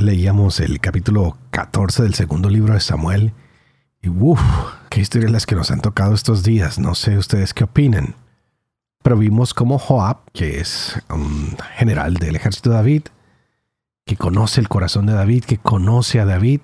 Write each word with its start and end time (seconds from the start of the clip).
Leíamos 0.00 0.60
el 0.60 0.80
capítulo 0.80 1.36
14 1.50 2.04
del 2.04 2.14
segundo 2.14 2.48
libro 2.48 2.72
de 2.72 2.80
Samuel 2.80 3.34
y 4.00 4.08
uff, 4.08 4.40
qué 4.88 5.02
historias 5.02 5.30
las 5.30 5.44
que 5.44 5.54
nos 5.54 5.70
han 5.70 5.82
tocado 5.82 6.14
estos 6.14 6.42
días, 6.42 6.78
no 6.78 6.94
sé 6.94 7.18
ustedes 7.18 7.52
qué 7.52 7.64
opinan. 7.64 8.14
Pero 9.02 9.18
vimos 9.18 9.52
cómo 9.52 9.78
Joab, 9.78 10.30
que 10.32 10.58
es 10.58 10.98
un 11.10 11.54
general 11.76 12.14
del 12.14 12.34
ejército 12.34 12.70
de 12.70 12.76
David, 12.76 13.02
que 14.06 14.16
conoce 14.16 14.62
el 14.62 14.70
corazón 14.70 15.04
de 15.04 15.12
David, 15.12 15.44
que 15.44 15.58
conoce 15.58 16.18
a 16.18 16.24
David, 16.24 16.62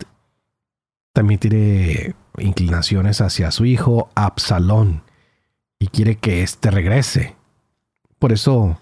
también 1.13 1.39
tiene 1.39 2.15
inclinaciones 2.39 3.21
hacia 3.21 3.51
su 3.51 3.67
hijo 3.67 4.09
Absalón 4.15 5.03
y 5.79 5.89
quiere 5.89 6.17
que 6.17 6.43
éste 6.43 6.71
regrese. 6.71 7.37
Por 8.19 8.33
eso, 8.33 8.79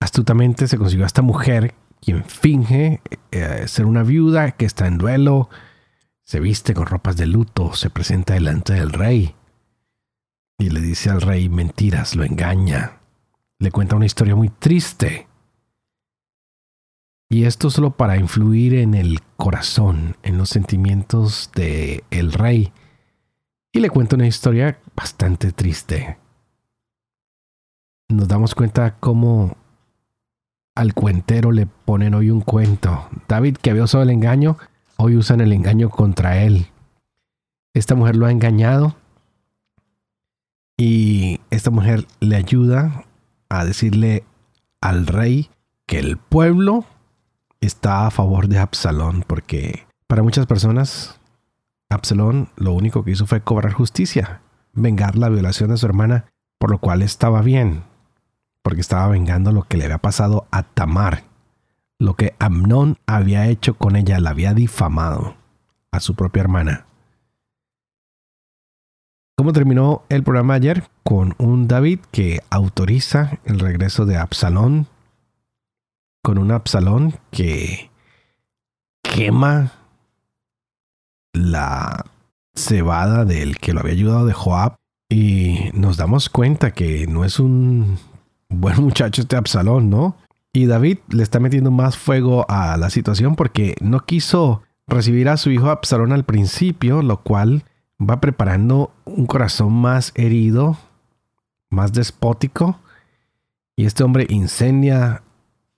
astutamente 0.00 0.66
se 0.66 0.78
consiguió 0.78 1.04
a 1.04 1.08
esta 1.08 1.22
mujer 1.22 1.74
quien 2.04 2.24
finge 2.24 3.00
eh, 3.30 3.64
ser 3.66 3.86
una 3.86 4.02
viuda 4.02 4.52
que 4.52 4.66
está 4.66 4.86
en 4.86 4.98
duelo, 4.98 5.48
se 6.24 6.40
viste 6.40 6.74
con 6.74 6.86
ropas 6.86 7.16
de 7.16 7.26
luto, 7.26 7.74
se 7.74 7.90
presenta 7.90 8.34
delante 8.34 8.74
del 8.74 8.92
rey 8.92 9.34
y 10.58 10.70
le 10.70 10.80
dice 10.80 11.10
al 11.10 11.20
rey 11.20 11.48
mentiras, 11.48 12.14
lo 12.14 12.24
engaña, 12.24 13.00
le 13.58 13.70
cuenta 13.70 13.96
una 13.96 14.06
historia 14.06 14.36
muy 14.36 14.48
triste. 14.48 15.26
Y 17.28 17.44
esto 17.44 17.70
solo 17.70 17.96
para 17.96 18.16
influir 18.16 18.74
en 18.74 18.94
el 18.94 19.20
corazón, 19.36 20.16
en 20.22 20.38
los 20.38 20.50
sentimientos 20.50 21.50
de 21.54 22.04
el 22.10 22.32
rey. 22.32 22.72
Y 23.72 23.80
le 23.80 23.90
cuenta 23.90 24.14
una 24.14 24.26
historia 24.26 24.78
bastante 24.94 25.50
triste. 25.50 26.18
Nos 28.08 28.28
damos 28.28 28.54
cuenta 28.54 28.98
cómo 29.00 29.56
al 30.74 30.94
cuentero 30.94 31.52
le 31.52 31.66
ponen 31.66 32.14
hoy 32.14 32.30
un 32.30 32.40
cuento. 32.40 33.08
David, 33.28 33.56
que 33.56 33.70
había 33.70 33.84
usado 33.84 34.02
el 34.02 34.10
engaño, 34.10 34.56
hoy 34.96 35.16
usan 35.16 35.40
el 35.40 35.52
engaño 35.52 35.90
contra 35.90 36.42
él. 36.42 36.66
Esta 37.74 37.94
mujer 37.94 38.16
lo 38.16 38.26
ha 38.26 38.32
engañado 38.32 38.96
y 40.76 41.40
esta 41.50 41.70
mujer 41.70 42.06
le 42.20 42.36
ayuda 42.36 43.04
a 43.48 43.64
decirle 43.64 44.24
al 44.80 45.06
rey 45.06 45.50
que 45.86 45.98
el 45.98 46.16
pueblo 46.16 46.84
está 47.60 48.06
a 48.06 48.10
favor 48.10 48.48
de 48.48 48.58
Absalón, 48.58 49.24
porque 49.26 49.86
para 50.06 50.22
muchas 50.22 50.46
personas 50.46 51.18
Absalón 51.90 52.48
lo 52.56 52.72
único 52.72 53.04
que 53.04 53.12
hizo 53.12 53.26
fue 53.26 53.40
cobrar 53.40 53.72
justicia, 53.72 54.40
vengar 54.72 55.16
la 55.16 55.28
violación 55.28 55.70
de 55.70 55.76
su 55.76 55.86
hermana, 55.86 56.26
por 56.58 56.70
lo 56.70 56.78
cual 56.78 57.02
estaba 57.02 57.42
bien, 57.42 57.84
porque 58.64 58.80
estaba 58.80 59.08
vengando 59.08 59.52
lo 59.52 59.64
que 59.64 59.76
le 59.76 59.84
había 59.84 59.98
pasado 59.98 60.48
a 60.50 60.62
Tamar, 60.62 61.24
lo 61.98 62.14
que 62.14 62.34
Amnón 62.38 62.96
había 63.06 63.46
hecho 63.46 63.74
con 63.74 63.94
ella, 63.94 64.18
la 64.20 64.30
había 64.30 64.54
difamado 64.54 65.36
a 65.92 66.00
su 66.00 66.14
propia 66.14 66.40
hermana. 66.40 66.86
¿Cómo 69.36 69.52
terminó 69.52 70.04
el 70.08 70.22
programa 70.22 70.54
ayer? 70.54 70.84
Con 71.02 71.34
un 71.36 71.68
David 71.68 72.00
que 72.10 72.40
autoriza 72.48 73.38
el 73.44 73.60
regreso 73.60 74.06
de 74.06 74.16
Absalón, 74.16 74.86
con 76.22 76.38
un 76.38 76.50
Absalón 76.50 77.18
que 77.30 77.90
quema 79.02 79.72
la 81.34 82.06
cebada 82.54 83.26
del 83.26 83.58
que 83.58 83.74
lo 83.74 83.80
había 83.80 83.92
ayudado 83.92 84.24
de 84.24 84.32
Joab 84.32 84.76
y 85.10 85.68
nos 85.74 85.98
damos 85.98 86.30
cuenta 86.30 86.70
que 86.70 87.06
no 87.06 87.26
es 87.26 87.38
un 87.38 87.98
buen 88.60 88.82
muchacho 88.82 89.22
este 89.22 89.36
Absalón, 89.36 89.90
¿no? 89.90 90.16
Y 90.52 90.66
David 90.66 90.98
le 91.08 91.22
está 91.22 91.40
metiendo 91.40 91.70
más 91.70 91.96
fuego 91.96 92.46
a 92.48 92.76
la 92.76 92.90
situación 92.90 93.34
porque 93.34 93.74
no 93.80 94.00
quiso 94.00 94.62
recibir 94.86 95.28
a 95.28 95.36
su 95.36 95.50
hijo 95.50 95.70
Absalón 95.70 96.12
al 96.12 96.24
principio, 96.24 97.02
lo 97.02 97.22
cual 97.22 97.64
va 98.00 98.20
preparando 98.20 98.92
un 99.04 99.26
corazón 99.26 99.72
más 99.72 100.12
herido, 100.14 100.76
más 101.70 101.92
despótico. 101.92 102.78
Y 103.76 103.86
este 103.86 104.04
hombre 104.04 104.26
incendia 104.28 105.22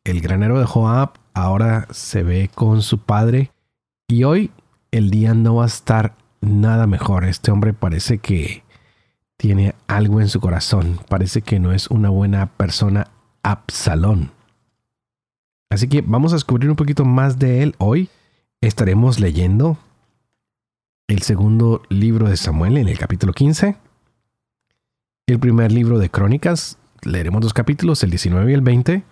el 0.07 0.21
granero 0.21 0.59
de 0.59 0.67
Joab, 0.67 1.15
ahora 1.35 1.89
se 1.91 2.23
ve 2.23 2.51
con 2.55 2.83
su 2.83 2.99
padre. 2.99 3.51
Y 4.09 4.25
hoy 4.25 4.53
el 4.93 5.11
día 5.11 5.35
no 5.35 5.57
va 5.57 5.65
a 5.65 5.69
estar 5.69 6.17
nada 6.41 6.87
mejor. 6.87 7.25
Este 7.25 7.51
hombre 7.51 7.73
parece 7.73 8.19
que 8.19 8.63
tiene 9.37 9.75
algo 9.87 10.21
en 10.21 10.29
su 10.29 10.41
corazón. 10.41 11.01
Parece 11.09 11.43
que 11.43 11.59
no 11.59 11.73
es 11.73 11.89
una 11.89 12.09
buena 12.09 12.47
persona 12.47 13.09
Absalón. 13.43 14.33
Así 15.71 15.89
que 15.89 16.01
vamos 16.01 16.33
a 16.33 16.37
descubrir 16.37 16.71
un 16.71 16.77
poquito 16.77 17.05
más 17.05 17.39
de 17.39 17.63
él 17.63 17.75
hoy. 17.79 18.09
Estaremos 18.61 19.21
leyendo 19.21 19.79
el 21.09 21.23
segundo 21.23 21.83
libro 21.89 22.29
de 22.29 22.37
Samuel 22.37 22.79
en 22.79 22.89
el 22.89 22.99
capítulo 22.99 23.33
15. 23.33 23.77
El 25.27 25.39
primer 25.39 25.73
libro 25.73 25.99
de 25.99 26.11
Crónicas, 26.11 26.79
leeremos 27.03 27.43
dos 27.43 27.53
capítulos, 27.53 28.03
el 28.03 28.11
19 28.11 28.51
y 28.51 28.55
el 28.55 28.61
20. 28.61 29.03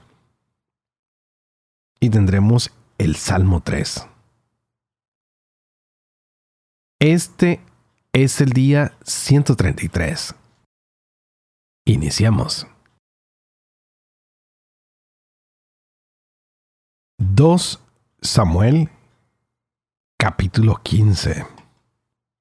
Y 2.01 2.11
tendremos 2.11 2.71
el 2.99 3.17
Salmo 3.17 3.61
3. 3.61 4.07
Este 7.01 7.61
es 8.15 8.41
el 8.41 8.51
día 8.51 8.93
133. 9.03 10.37
Iniciamos. 11.85 12.67
2 17.19 17.81
Samuel 18.23 18.89
capítulo 20.17 20.81
15 20.83 21.45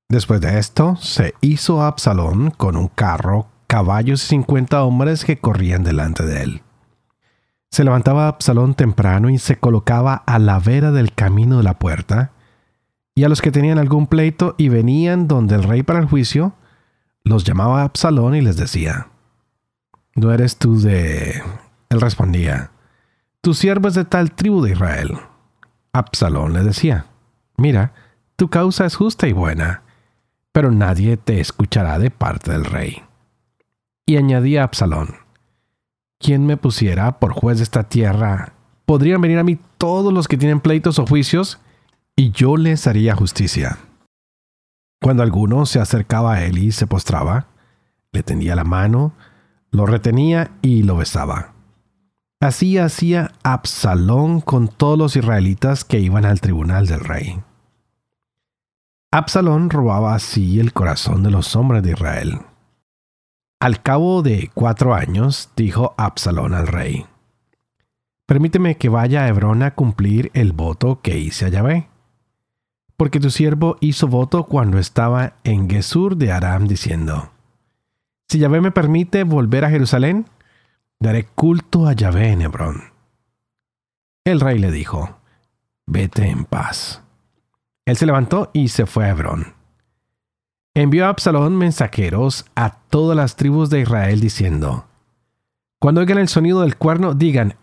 Después 0.10 0.42
de 0.42 0.60
esto, 0.60 0.96
se 0.98 1.34
hizo 1.42 1.82
Absalón 1.82 2.52
con 2.52 2.78
un 2.78 2.88
carro, 2.88 3.48
caballos 3.66 4.24
y 4.26 4.28
cincuenta 4.28 4.84
hombres 4.84 5.26
que 5.26 5.40
corrían 5.40 5.84
delante 5.84 6.24
de 6.24 6.44
él. 6.44 6.62
Se 7.72 7.84
levantaba 7.84 8.28
Absalón 8.28 8.76
temprano 8.76 9.32
y 9.32 9.40
se 9.40 9.58
colocaba 9.58 10.14
a 10.14 10.38
la 10.38 10.60
vera 10.60 10.92
del 10.92 11.14
camino 11.16 11.58
de 11.58 11.64
la 11.64 11.80
puerta, 11.80 12.32
y 13.16 13.24
a 13.24 13.30
los 13.30 13.42
que 13.42 13.52
tenían 13.52 13.78
algún 13.78 14.08
pleito 14.08 14.56
y 14.58 14.70
venían 14.70 15.28
donde 15.28 15.56
el 15.56 15.64
rey 15.64 15.84
para 15.84 16.00
el 16.00 16.06
juicio, 16.06 16.54
los 17.24 17.44
llamaba 17.44 17.84
Absalón 17.84 18.36
y 18.36 18.42
les 18.42 18.58
decía, 18.58 19.08
¿no 20.16 20.32
eres 20.32 20.58
tú 20.58 20.80
de...? 20.80 21.42
Él 21.90 22.02
respondía, 22.02 22.72
tu 23.42 23.54
siervo 23.54 23.88
es 23.88 23.94
de 23.94 24.06
tal 24.06 24.32
tribu 24.32 24.62
de 24.62 24.72
Israel. 24.72 25.18
Absalón 25.92 26.54
le 26.54 26.64
decía, 26.64 27.06
mira, 27.56 27.94
tu 28.36 28.50
causa 28.50 28.86
es 28.86 28.96
justa 28.96 29.28
y 29.28 29.34
buena 29.34 29.84
pero 30.54 30.72
nadie 30.72 31.18
te 31.18 31.42
escuchará 31.42 32.00
de 32.00 32.12
parte 32.12 32.52
del 32.52 32.64
rey. 32.64 33.02
Y 34.06 34.16
añadía 34.18 34.64
Absalón, 34.64 35.16
¿quién 36.20 36.46
me 36.46 36.58
pusiera 36.58 37.20
por 37.20 37.34
juez 37.34 37.58
de 37.58 37.64
esta 37.64 37.90
tierra? 37.90 38.54
Podrían 38.86 39.20
venir 39.20 39.40
a 39.40 39.44
mí 39.44 39.58
todos 39.78 40.14
los 40.14 40.28
que 40.28 40.38
tienen 40.38 40.62
pleitos 40.62 41.00
o 41.00 41.08
juicios, 41.08 41.60
y 42.16 42.32
yo 42.32 42.58
les 42.58 42.88
haría 42.88 43.16
justicia. 43.16 43.80
Cuando 45.02 45.24
alguno 45.24 45.66
se 45.66 45.80
acercaba 45.80 46.36
a 46.36 46.46
él 46.46 46.58
y 46.58 46.72
se 46.72 46.88
postraba, 46.88 47.48
le 48.12 48.24
tendía 48.24 48.56
la 48.56 48.64
mano, 48.64 49.14
lo 49.72 49.86
retenía 49.86 50.52
y 50.62 50.84
lo 50.84 50.98
besaba. 50.98 51.54
Así 52.40 52.78
hacía 52.78 53.32
Absalón 53.44 54.42
con 54.42 54.68
todos 54.68 54.98
los 54.98 55.16
israelitas 55.16 55.84
que 55.84 56.00
iban 56.00 56.26
al 56.26 56.42
tribunal 56.42 56.88
del 56.88 57.00
rey. 57.00 57.42
Absalón 59.12 59.70
robaba 59.70 60.16
así 60.16 60.60
el 60.60 60.74
corazón 60.74 61.24
de 61.24 61.32
los 61.32 61.56
hombres 61.56 61.84
de 61.84 61.92
Israel. 61.92 62.40
Al 63.60 63.82
cabo 63.82 64.22
de 64.24 64.52
cuatro 64.54 64.94
años, 64.94 65.52
dijo 65.56 65.94
Absalón 65.98 66.54
al 66.54 66.68
rey, 66.68 67.06
Permíteme 68.26 68.78
que 68.78 68.90
vaya 68.90 69.24
a 69.24 69.28
Hebrón 69.28 69.64
a 69.64 69.76
cumplir 69.76 70.32
el 70.34 70.54
voto 70.54 71.02
que 71.02 71.18
hice 71.18 71.46
a 71.46 71.50
Yahvé. 71.50 71.93
Porque 73.04 73.20
tu 73.20 73.32
siervo 73.32 73.76
hizo 73.82 74.08
voto 74.08 74.46
cuando 74.46 74.80
estaba 74.80 75.34
en 75.44 75.70
Gesur 75.70 76.16
de 76.16 76.32
Aram, 76.32 76.70
diciendo, 76.70 77.32
Si 78.30 78.40
Yahvé 78.40 78.62
me 78.62 78.72
permite 78.72 79.26
volver 79.26 79.66
a 79.66 79.70
Jerusalén, 79.70 80.28
daré 81.02 81.26
culto 81.26 81.86
a 81.86 81.92
Yahvé 81.92 82.30
en 82.30 82.44
Hebrón. 82.44 82.84
El 84.24 84.40
rey 84.40 84.58
le 84.58 84.72
dijo, 84.72 85.18
Vete 85.86 86.30
en 86.30 86.46
paz 86.46 87.04
Él 87.86 87.98
se 87.98 88.06
levantó 88.06 88.52
y 88.54 88.70
se 88.70 88.86
fue 88.86 89.04
a 89.04 89.10
Hebrón. 89.10 89.54
Envió 90.74 91.06
a 91.06 91.10
Absalón 91.10 91.58
mensajeros 91.58 92.46
a 92.56 92.70
todas 92.70 93.18
las 93.18 93.36
tribus 93.36 93.70
de 93.70 93.82
Israel 93.82 94.22
diciendo, 94.22 94.86
Cuando 95.78 96.00
oigan 96.00 96.20
el 96.20 96.30
sonido 96.30 96.62
del 96.62 96.78
cuerno, 96.78 97.16
digan, 97.16 97.56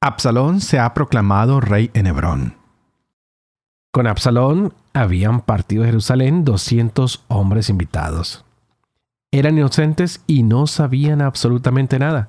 Absalón 0.00 0.60
se 0.60 0.80
ha 0.80 0.92
proclamado 0.92 1.60
rey 1.60 1.92
en 1.94 2.08
Hebrón. 2.08 2.65
Con 3.96 4.06
Absalón 4.06 4.74
habían 4.92 5.40
partido 5.40 5.82
de 5.82 5.88
Jerusalén 5.88 6.44
200 6.44 7.24
hombres 7.28 7.70
invitados. 7.70 8.44
Eran 9.32 9.56
inocentes 9.56 10.20
y 10.26 10.42
no 10.42 10.66
sabían 10.66 11.22
absolutamente 11.22 11.98
nada. 11.98 12.28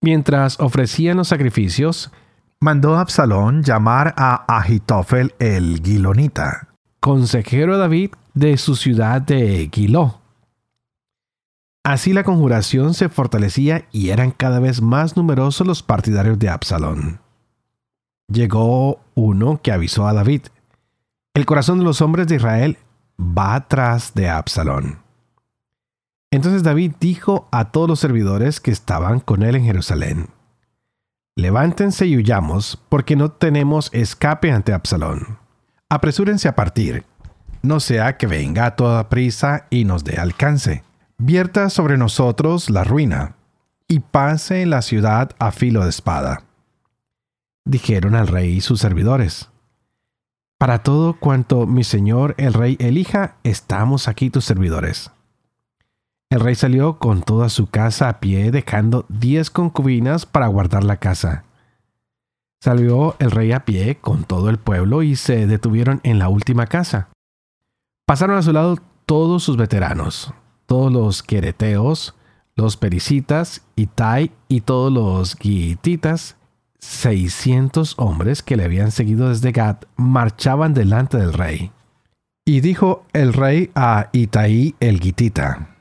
Mientras 0.00 0.58
ofrecían 0.58 1.18
los 1.18 1.28
sacrificios, 1.28 2.10
mandó 2.58 2.96
a 2.96 3.02
Absalón 3.02 3.62
llamar 3.62 4.14
a 4.16 4.46
Ahitofel 4.48 5.34
el 5.40 5.82
Gilonita, 5.84 6.68
consejero 7.00 7.74
de 7.74 7.78
David 7.80 8.10
de 8.32 8.56
su 8.56 8.76
ciudad 8.76 9.20
de 9.20 9.68
Giló. 9.70 10.22
Así 11.84 12.14
la 12.14 12.24
conjuración 12.24 12.94
se 12.94 13.10
fortalecía 13.10 13.84
y 13.92 14.08
eran 14.08 14.30
cada 14.30 14.58
vez 14.58 14.80
más 14.80 15.18
numerosos 15.18 15.66
los 15.66 15.82
partidarios 15.82 16.38
de 16.38 16.48
Absalón. 16.48 17.19
Llegó 18.30 19.00
uno 19.14 19.60
que 19.62 19.72
avisó 19.72 20.06
a 20.06 20.12
David, 20.12 20.42
el 21.34 21.46
corazón 21.46 21.78
de 21.78 21.84
los 21.84 22.00
hombres 22.00 22.28
de 22.28 22.36
Israel 22.36 22.78
va 23.18 23.66
tras 23.68 24.14
de 24.14 24.28
Absalón. 24.28 25.00
Entonces 26.30 26.62
David 26.62 26.92
dijo 27.00 27.48
a 27.50 27.72
todos 27.72 27.88
los 27.88 27.98
servidores 28.00 28.60
que 28.60 28.70
estaban 28.70 29.20
con 29.20 29.42
él 29.42 29.56
en 29.56 29.64
Jerusalén, 29.64 30.28
Levántense 31.36 32.06
y 32.06 32.16
huyamos, 32.16 32.78
porque 32.88 33.16
no 33.16 33.30
tenemos 33.30 33.88
escape 33.94 34.52
ante 34.52 34.72
Absalón. 34.72 35.38
Apresúrense 35.88 36.48
a 36.48 36.54
partir, 36.54 37.04
no 37.62 37.80
sea 37.80 38.16
que 38.16 38.26
venga 38.26 38.66
a 38.66 38.76
toda 38.76 39.08
prisa 39.08 39.66
y 39.70 39.84
nos 39.84 40.04
dé 40.04 40.18
alcance. 40.18 40.84
Vierta 41.18 41.70
sobre 41.70 41.96
nosotros 41.96 42.68
la 42.68 42.84
ruina, 42.84 43.36
y 43.88 44.00
pase 44.00 44.66
la 44.66 44.82
ciudad 44.82 45.30
a 45.38 45.50
filo 45.50 45.84
de 45.84 45.90
espada. 45.90 46.42
Dijeron 47.70 48.16
al 48.16 48.26
rey 48.26 48.54
y 48.54 48.60
sus 48.62 48.80
servidores, 48.80 49.48
Para 50.58 50.82
todo 50.82 51.20
cuanto 51.20 51.68
mi 51.68 51.84
señor 51.84 52.34
el 52.36 52.52
rey 52.52 52.76
elija, 52.80 53.36
estamos 53.44 54.08
aquí 54.08 54.28
tus 54.28 54.44
servidores. 54.44 55.12
El 56.30 56.40
rey 56.40 56.56
salió 56.56 56.98
con 56.98 57.22
toda 57.22 57.48
su 57.48 57.68
casa 57.68 58.08
a 58.08 58.18
pie, 58.18 58.50
dejando 58.50 59.06
diez 59.08 59.50
concubinas 59.50 60.26
para 60.26 60.48
guardar 60.48 60.82
la 60.82 60.96
casa. 60.96 61.44
Salió 62.60 63.14
el 63.20 63.30
rey 63.30 63.52
a 63.52 63.64
pie 63.64 63.98
con 64.00 64.24
todo 64.24 64.50
el 64.50 64.58
pueblo 64.58 65.04
y 65.04 65.14
se 65.14 65.46
detuvieron 65.46 66.00
en 66.02 66.18
la 66.18 66.28
última 66.28 66.66
casa. 66.66 67.10
Pasaron 68.04 68.36
a 68.36 68.42
su 68.42 68.52
lado 68.52 68.78
todos 69.06 69.44
sus 69.44 69.56
veteranos, 69.56 70.34
todos 70.66 70.90
los 70.90 71.22
quereteos, 71.22 72.16
los 72.56 72.76
pericitas, 72.76 73.62
Itai 73.76 74.32
y 74.48 74.62
todos 74.62 74.92
los 74.92 75.36
guititas, 75.36 76.36
seiscientos 76.80 77.94
hombres 77.98 78.42
que 78.42 78.56
le 78.56 78.64
habían 78.64 78.90
seguido 78.90 79.28
desde 79.28 79.52
Gad 79.52 79.76
marchaban 79.96 80.74
delante 80.74 81.18
del 81.18 81.32
rey. 81.32 81.70
Y 82.44 82.60
dijo 82.60 83.04
el 83.12 83.32
rey 83.32 83.70
a 83.74 84.08
Itai 84.12 84.74
el 84.80 84.98
guitita, 84.98 85.76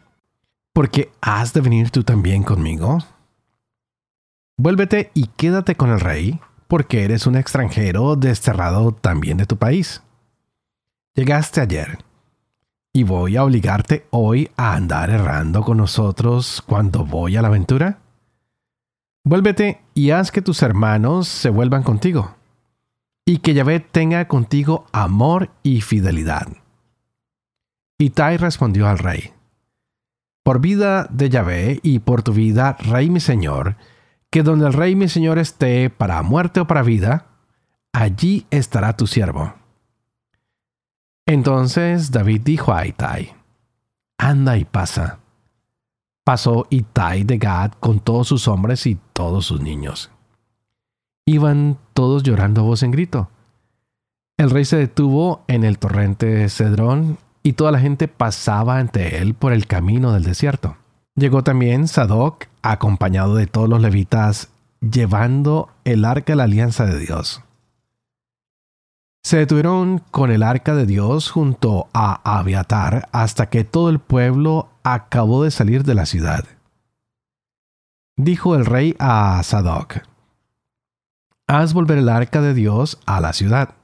porque 0.74 1.12
has 1.22 1.54
de 1.54 1.62
venir 1.62 1.90
tú 1.90 2.04
también 2.04 2.44
conmigo. 2.44 3.00
Vuélvete 4.58 5.10
y 5.14 5.28
quédate 5.28 5.76
con 5.76 5.90
el 5.90 6.00
rey, 6.00 6.40
porque 6.68 7.04
eres 7.04 7.26
un 7.26 7.36
extranjero 7.36 8.16
desterrado 8.16 8.92
también 8.92 9.38
de 9.38 9.46
tu 9.46 9.58
país. 9.58 10.04
Llegaste 11.16 11.62
ayer, 11.62 12.00
y 12.94 13.04
voy 13.04 13.38
a 13.38 13.44
obligarte 13.44 14.06
hoy 14.10 14.52
a 14.58 14.74
andar 14.74 15.10
errando 15.10 15.64
con 15.64 15.78
nosotros 15.78 16.62
cuando 16.66 17.06
voy 17.06 17.38
a 17.38 17.42
la 17.42 17.48
aventura. 17.48 18.00
Vuélvete 19.30 19.80
y 19.94 20.10
haz 20.10 20.32
que 20.32 20.42
tus 20.42 20.64
hermanos 20.64 21.28
se 21.28 21.52
vuelvan 21.52 21.84
contigo, 21.84 22.36
y 23.28 23.38
que 23.38 23.54
Yahvé 23.54 23.80
tenga 23.80 24.28
contigo 24.28 24.88
amor 24.92 25.52
y 25.62 25.82
fidelidad. 25.82 26.48
Itai 28.00 28.38
respondió 28.38 28.88
al 28.90 28.98
rey, 28.98 29.32
por 30.42 30.60
vida 30.60 31.06
de 31.12 31.30
Yahvé 31.30 31.80
y 31.84 32.00
por 32.00 32.24
tu 32.24 32.34
vida, 32.34 32.76
Rey 32.80 33.12
mi 33.12 33.20
Señor, 33.20 33.76
que 34.32 34.42
donde 34.42 34.66
el 34.66 34.74
Rey 34.74 34.96
mi 34.96 35.08
Señor 35.08 35.38
esté 35.38 35.92
para 35.92 36.24
muerte 36.24 36.62
o 36.62 36.66
para 36.66 36.82
vida, 36.82 37.28
allí 37.94 38.48
estará 38.50 38.98
tu 38.98 39.06
siervo. 39.06 39.54
Entonces 41.28 42.10
David 42.10 42.42
dijo 42.42 42.74
a 42.74 42.88
Itai, 42.88 43.36
Anda 44.18 44.58
y 44.58 44.66
pasa. 44.66 45.20
Pasó 46.30 46.68
Itai 46.70 47.24
de 47.24 47.40
Gad 47.40 47.72
con 47.80 48.00
todos 48.00 48.28
sus 48.28 48.48
hombres 48.48 48.86
y 48.86 49.00
todos 49.14 49.48
sus 49.48 49.62
niños. 49.62 50.12
Iban 51.26 51.80
todos 51.96 52.22
llorando 52.22 52.62
a 52.62 52.66
voz 52.66 52.84
en 52.84 52.92
grito. 52.92 53.32
El 54.38 54.52
rey 54.52 54.64
se 54.64 54.78
detuvo 54.78 55.42
en 55.48 55.64
el 55.64 55.80
torrente 55.80 56.48
Cedrón 56.50 57.18
y 57.42 57.54
toda 57.54 57.72
la 57.72 57.80
gente 57.80 58.08
pasaba 58.08 58.78
ante 58.78 59.18
él 59.18 59.34
por 59.34 59.54
el 59.54 59.66
camino 59.66 60.14
del 60.14 60.24
desierto. 60.24 60.78
Llegó 61.16 61.44
también 61.44 61.88
Sadoc, 61.88 62.46
acompañado 62.62 63.34
de 63.34 63.48
todos 63.48 63.68
los 63.68 63.82
levitas, 63.82 64.52
llevando 64.82 65.70
el 65.84 66.06
arca 66.06 66.34
de 66.34 66.38
la 66.38 66.44
alianza 66.44 66.86
de 66.86 67.00
Dios. 67.00 67.42
Se 69.24 69.38
detuvieron 69.38 70.00
con 70.12 70.32
el 70.32 70.44
arca 70.44 70.74
de 70.76 70.86
Dios 70.86 71.30
junto 71.30 71.90
a 71.94 72.38
Abiatar 72.40 73.10
hasta 73.12 73.50
que 73.50 73.64
todo 73.64 73.90
el 73.90 74.00
pueblo 74.00 74.70
acabó 74.84 75.44
de 75.44 75.52
salir 75.52 75.84
de 75.84 75.96
la 75.96 76.06
ciudad. 76.06 76.46
Dijo 78.18 78.56
el 78.56 78.66
rey 78.66 78.96
a 79.00 79.42
Sadoc, 79.44 79.98
Haz 81.48 81.74
volver 81.74 81.98
el 81.98 82.10
arca 82.10 82.42
de 82.42 82.54
Dios 82.54 83.00
a 83.06 83.20
la 83.22 83.34
ciudad. 83.34 83.76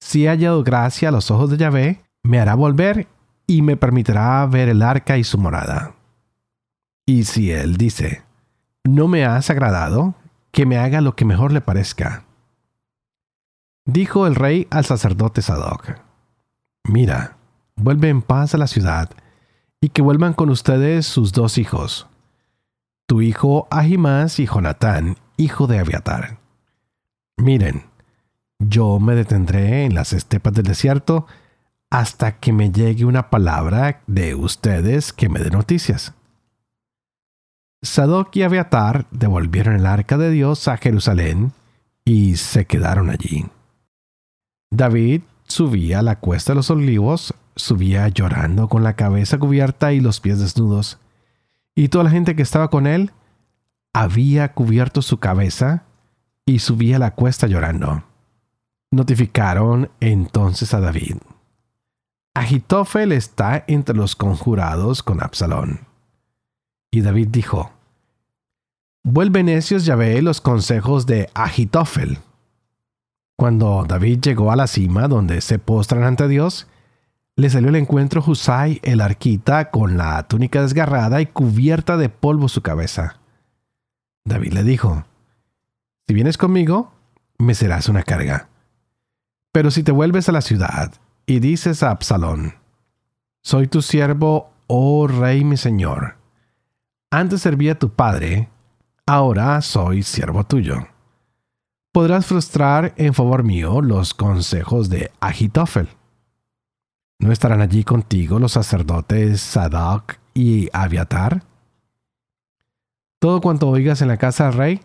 Si 0.00 0.26
ha 0.26 0.30
hallado 0.30 0.62
gracia 0.62 1.08
a 1.08 1.12
los 1.12 1.30
ojos 1.30 1.50
de 1.50 1.56
Yahvé, 1.56 2.04
me 2.22 2.40
hará 2.40 2.54
volver 2.54 3.06
y 3.46 3.62
me 3.62 3.76
permitirá 3.76 4.46
ver 4.46 4.68
el 4.68 4.82
arca 4.82 5.18
y 5.18 5.24
su 5.24 5.38
morada. 5.38 5.94
Y 7.06 7.24
si 7.24 7.50
él 7.50 7.76
dice, 7.76 8.22
no 8.84 9.08
me 9.08 9.24
has 9.24 9.50
agradado, 9.50 10.14
que 10.50 10.66
me 10.66 10.78
haga 10.78 11.00
lo 11.00 11.16
que 11.16 11.24
mejor 11.24 11.52
le 11.52 11.60
parezca. 11.60 12.24
Dijo 13.88 14.26
el 14.26 14.34
rey 14.34 14.66
al 14.70 14.84
sacerdote 14.84 15.40
Sadoc, 15.40 15.94
mira, 16.84 17.38
vuelve 17.74 18.10
en 18.10 18.20
paz 18.20 18.54
a 18.54 18.58
la 18.58 18.66
ciudad, 18.66 19.08
y 19.80 19.88
que 19.88 20.02
vuelvan 20.02 20.34
con 20.34 20.50
ustedes 20.50 21.06
sus 21.06 21.32
dos 21.32 21.56
hijos, 21.56 22.06
tu 23.06 23.22
hijo 23.22 23.66
Ahimás 23.70 24.40
y 24.40 24.46
Jonatán, 24.46 25.16
hijo 25.38 25.66
de 25.66 25.78
Abiatar. 25.78 26.36
Miren, 27.38 27.84
yo 28.58 29.00
me 29.00 29.14
detendré 29.14 29.86
en 29.86 29.94
las 29.94 30.12
estepas 30.12 30.52
del 30.52 30.66
desierto, 30.66 31.26
hasta 31.88 32.40
que 32.40 32.52
me 32.52 32.70
llegue 32.70 33.06
una 33.06 33.30
palabra 33.30 34.02
de 34.06 34.34
ustedes 34.34 35.14
que 35.14 35.30
me 35.30 35.40
dé 35.40 35.48
noticias. 35.48 36.12
Sadoc 37.80 38.36
y 38.36 38.42
Abiatar 38.42 39.06
devolvieron 39.12 39.76
el 39.76 39.86
arca 39.86 40.18
de 40.18 40.30
Dios 40.30 40.68
a 40.68 40.76
Jerusalén 40.76 41.52
y 42.04 42.36
se 42.36 42.66
quedaron 42.66 43.08
allí. 43.08 43.46
David 44.70 45.22
subía 45.46 46.00
a 46.00 46.02
la 46.02 46.18
cuesta 46.18 46.52
de 46.52 46.56
los 46.56 46.70
olivos, 46.70 47.34
subía 47.56 48.08
llorando 48.08 48.68
con 48.68 48.84
la 48.84 48.94
cabeza 48.94 49.38
cubierta 49.38 49.92
y 49.92 50.00
los 50.00 50.20
pies 50.20 50.38
desnudos, 50.38 50.98
y 51.74 51.88
toda 51.88 52.04
la 52.04 52.10
gente 52.10 52.36
que 52.36 52.42
estaba 52.42 52.68
con 52.68 52.86
él 52.86 53.12
había 53.92 54.52
cubierto 54.52 55.02
su 55.02 55.18
cabeza 55.18 55.84
y 56.44 56.58
subía 56.60 56.96
a 56.96 57.00
la 57.00 57.14
cuesta 57.14 57.46
llorando. 57.46 58.04
Notificaron 58.90 59.90
entonces 60.00 60.72
a 60.74 60.80
David. 60.80 61.16
Agitofel 62.34 63.12
está 63.12 63.64
entre 63.66 63.96
los 63.96 64.16
conjurados 64.16 65.02
con 65.02 65.22
Absalón. 65.22 65.80
Y 66.90 67.00
David 67.00 67.28
dijo, 67.30 67.72
Vuelve 69.02 69.42
necios 69.42 69.84
Yahvé 69.84 70.22
los 70.22 70.40
consejos 70.40 71.06
de 71.06 71.28
Agitofel. 71.34 72.18
Cuando 73.38 73.84
David 73.86 74.18
llegó 74.18 74.50
a 74.50 74.56
la 74.56 74.66
cima 74.66 75.06
donde 75.06 75.40
se 75.42 75.60
postran 75.60 76.02
ante 76.02 76.26
Dios, 76.26 76.66
le 77.36 77.48
salió 77.48 77.68
al 77.68 77.76
encuentro 77.76 78.20
Husai 78.20 78.80
el 78.82 79.00
arquita 79.00 79.70
con 79.70 79.96
la 79.96 80.26
túnica 80.26 80.60
desgarrada 80.60 81.20
y 81.20 81.26
cubierta 81.26 81.96
de 81.96 82.08
polvo 82.08 82.48
su 82.48 82.62
cabeza. 82.62 83.20
David 84.24 84.54
le 84.54 84.64
dijo, 84.64 85.04
Si 86.08 86.14
vienes 86.14 86.36
conmigo, 86.36 86.90
me 87.38 87.54
serás 87.54 87.88
una 87.88 88.02
carga. 88.02 88.48
Pero 89.52 89.70
si 89.70 89.84
te 89.84 89.92
vuelves 89.92 90.28
a 90.28 90.32
la 90.32 90.40
ciudad 90.40 90.94
y 91.24 91.38
dices 91.38 91.84
a 91.84 91.92
Absalón, 91.92 92.54
Soy 93.40 93.68
tu 93.68 93.82
siervo, 93.82 94.50
oh 94.66 95.06
rey 95.06 95.44
mi 95.44 95.56
señor. 95.56 96.16
Antes 97.12 97.42
serví 97.42 97.68
a 97.68 97.78
tu 97.78 97.90
padre, 97.90 98.48
ahora 99.06 99.62
soy 99.62 100.02
siervo 100.02 100.42
tuyo. 100.42 100.88
Podrás 101.92 102.26
frustrar 102.26 102.94
en 102.96 103.14
favor 103.14 103.42
mío 103.42 103.80
los 103.80 104.14
consejos 104.14 104.88
de 104.88 105.10
Agitofel. 105.20 105.88
¿No 107.20 107.32
estarán 107.32 107.60
allí 107.60 107.82
contigo 107.82 108.38
los 108.38 108.52
sacerdotes 108.52 109.40
Sadoc 109.40 110.14
y 110.34 110.68
Abiatar? 110.72 111.42
Todo 113.18 113.40
cuanto 113.40 113.68
oigas 113.68 114.02
en 114.02 114.08
la 114.08 114.16
casa 114.16 114.44
del 114.44 114.54
rey, 114.54 114.80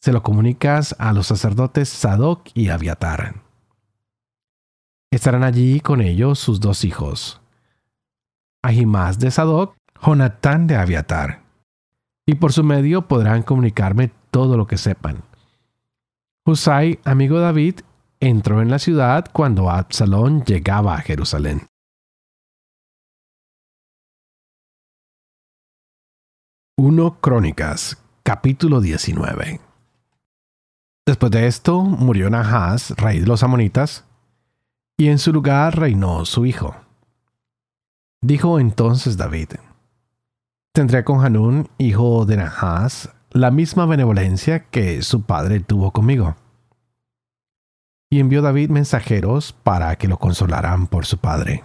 se 0.00 0.12
lo 0.12 0.22
comunicas 0.22 0.94
a 0.98 1.12
los 1.12 1.26
sacerdotes 1.26 1.88
Sadoc 1.88 2.48
y 2.54 2.68
Abiatar. 2.68 3.34
Estarán 5.10 5.42
allí 5.42 5.80
con 5.80 6.00
ellos 6.00 6.38
sus 6.38 6.60
dos 6.60 6.84
hijos, 6.84 7.40
Ahimás 8.62 9.18
de 9.18 9.32
Sadoc, 9.32 9.76
Jonatán 10.00 10.68
de 10.68 10.76
Abiatar. 10.76 11.42
Y 12.24 12.36
por 12.36 12.52
su 12.52 12.62
medio 12.62 13.08
podrán 13.08 13.42
comunicarme 13.42 14.12
todo 14.30 14.56
lo 14.56 14.68
que 14.68 14.78
sepan. 14.78 15.24
Husai, 16.44 16.98
amigo 17.04 17.38
David, 17.38 17.82
entró 18.18 18.62
en 18.62 18.68
la 18.68 18.80
ciudad 18.80 19.26
cuando 19.32 19.70
Absalón 19.70 20.44
llegaba 20.44 20.96
a 20.96 21.00
Jerusalén. 21.00 21.68
Uno 26.76 27.20
Crónicas, 27.20 28.02
capítulo 28.24 28.80
19. 28.80 29.60
Después 31.06 31.30
de 31.30 31.46
esto 31.46 31.80
murió 31.82 32.28
Nahas, 32.28 32.90
rey 32.96 33.20
de 33.20 33.26
los 33.26 33.44
amonitas, 33.44 34.04
y 34.98 35.10
en 35.10 35.20
su 35.20 35.32
lugar 35.32 35.78
reinó 35.78 36.24
su 36.24 36.44
hijo. 36.44 36.74
Dijo 38.20 38.58
entonces 38.58 39.16
David, 39.16 39.50
Tendré 40.74 41.04
con 41.04 41.24
Hanún, 41.24 41.68
hijo 41.78 42.24
de 42.24 42.38
Nahas, 42.38 43.10
la 43.32 43.50
misma 43.50 43.86
benevolencia 43.86 44.64
que 44.64 45.02
su 45.02 45.22
padre 45.22 45.60
tuvo 45.60 45.90
conmigo. 45.90 46.36
Y 48.10 48.20
envió 48.20 48.42
David 48.42 48.70
mensajeros 48.70 49.52
para 49.52 49.96
que 49.96 50.08
lo 50.08 50.18
consolaran 50.18 50.86
por 50.86 51.06
su 51.06 51.16
padre. 51.18 51.64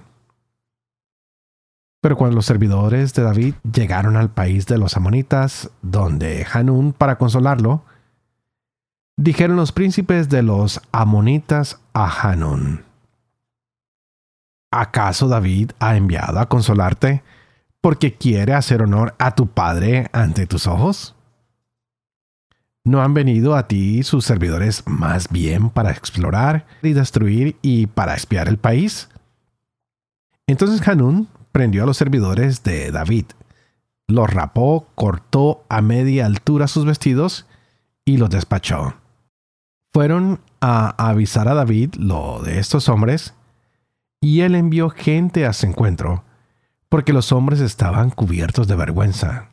Pero 2.01 2.15
cuando 2.15 2.35
los 2.35 2.45
servidores 2.45 3.13
de 3.13 3.23
David 3.23 3.55
llegaron 3.69 4.15
al 4.15 4.29
país 4.29 4.65
de 4.65 4.77
los 4.77 4.95
amonitas, 4.95 5.71
donde 5.81 6.45
Hanún 6.51 6.93
para 6.93 7.17
consolarlo, 7.17 7.83
dijeron 9.17 9.57
los 9.57 9.73
príncipes 9.73 10.29
de 10.29 10.43
los 10.43 10.81
amonitas 10.93 11.81
a 11.93 12.07
Hanún, 12.07 12.85
¿acaso 14.71 15.27
David 15.27 15.71
ha 15.79 15.97
enviado 15.97 16.39
a 16.39 16.47
consolarte 16.47 17.23
porque 17.81 18.13
quiere 18.13 18.53
hacer 18.53 18.83
honor 18.83 19.15
a 19.17 19.35
tu 19.35 19.47
padre 19.47 20.09
ante 20.13 20.47
tus 20.47 20.67
ojos? 20.67 21.16
¿No 22.87 23.01
han 23.01 23.13
venido 23.13 23.57
a 23.57 23.67
ti 23.67 24.01
sus 24.01 24.23
servidores 24.23 24.83
más 24.87 25.27
bien 25.27 25.69
para 25.69 25.91
explorar 25.91 26.65
y 26.81 26.93
destruir 26.93 27.57
y 27.61 27.87
para 27.87 28.15
espiar 28.15 28.47
el 28.47 28.57
país? 28.57 29.09
Entonces 30.47 30.87
Hanún 30.87 31.27
prendió 31.51 31.83
a 31.83 31.85
los 31.85 31.97
servidores 31.97 32.63
de 32.63 32.89
David, 32.91 33.25
los 34.07 34.29
rapó, 34.33 34.87
cortó 34.95 35.65
a 35.67 35.81
media 35.81 36.25
altura 36.25 36.69
sus 36.69 36.85
vestidos 36.85 37.45
y 38.05 38.15
los 38.15 38.29
despachó. 38.29 38.93
Fueron 39.91 40.39
a 40.61 41.09
avisar 41.09 41.49
a 41.49 41.55
David 41.55 41.95
lo 41.95 42.41
de 42.41 42.57
estos 42.57 42.87
hombres, 42.87 43.33
y 44.21 44.39
él 44.41 44.55
envió 44.55 44.89
gente 44.91 45.45
a 45.45 45.51
su 45.51 45.65
encuentro, 45.65 46.23
porque 46.87 47.11
los 47.11 47.33
hombres 47.33 47.59
estaban 47.59 48.11
cubiertos 48.11 48.65
de 48.69 48.77
vergüenza. 48.77 49.49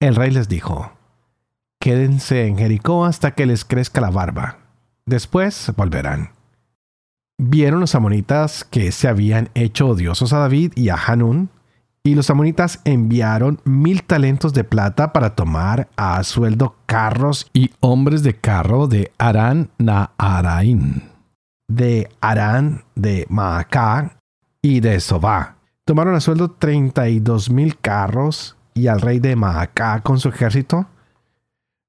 El 0.00 0.16
rey 0.16 0.32
les 0.32 0.48
dijo, 0.48 0.97
Quédense 1.80 2.46
en 2.46 2.58
Jericó 2.58 3.04
hasta 3.04 3.32
que 3.32 3.46
les 3.46 3.64
crezca 3.64 4.00
la 4.00 4.10
barba. 4.10 4.58
Después 5.06 5.72
volverán. 5.76 6.30
Vieron 7.40 7.80
los 7.80 7.94
amonitas 7.94 8.64
que 8.64 8.90
se 8.92 9.08
habían 9.08 9.50
hecho 9.54 9.88
odiosos 9.88 10.32
a 10.32 10.38
David 10.38 10.72
y 10.74 10.88
a 10.88 10.96
Hanún, 10.96 11.50
y 12.02 12.14
los 12.14 12.30
amonitas 12.30 12.80
enviaron 12.84 13.60
mil 13.64 14.02
talentos 14.02 14.54
de 14.54 14.64
plata 14.64 15.12
para 15.12 15.34
tomar 15.34 15.88
a 15.96 16.22
sueldo 16.24 16.76
carros 16.86 17.48
y 17.52 17.70
hombres 17.80 18.22
de 18.22 18.34
carro 18.34 18.86
de 18.86 19.12
Arán 19.18 19.70
Naaraín, 19.78 21.02
de 21.68 22.08
Arán 22.20 22.84
de 22.94 23.26
Maacá 23.28 24.18
y 24.62 24.80
de 24.80 24.98
Sobá, 25.00 25.58
Tomaron 25.88 26.14
a 26.14 26.20
sueldo 26.20 26.50
32 26.50 27.48
mil 27.48 27.78
carros 27.78 28.58
y 28.74 28.88
al 28.88 29.00
rey 29.00 29.20
de 29.20 29.36
Maacá 29.36 30.02
con 30.02 30.20
su 30.20 30.28
ejército, 30.28 30.84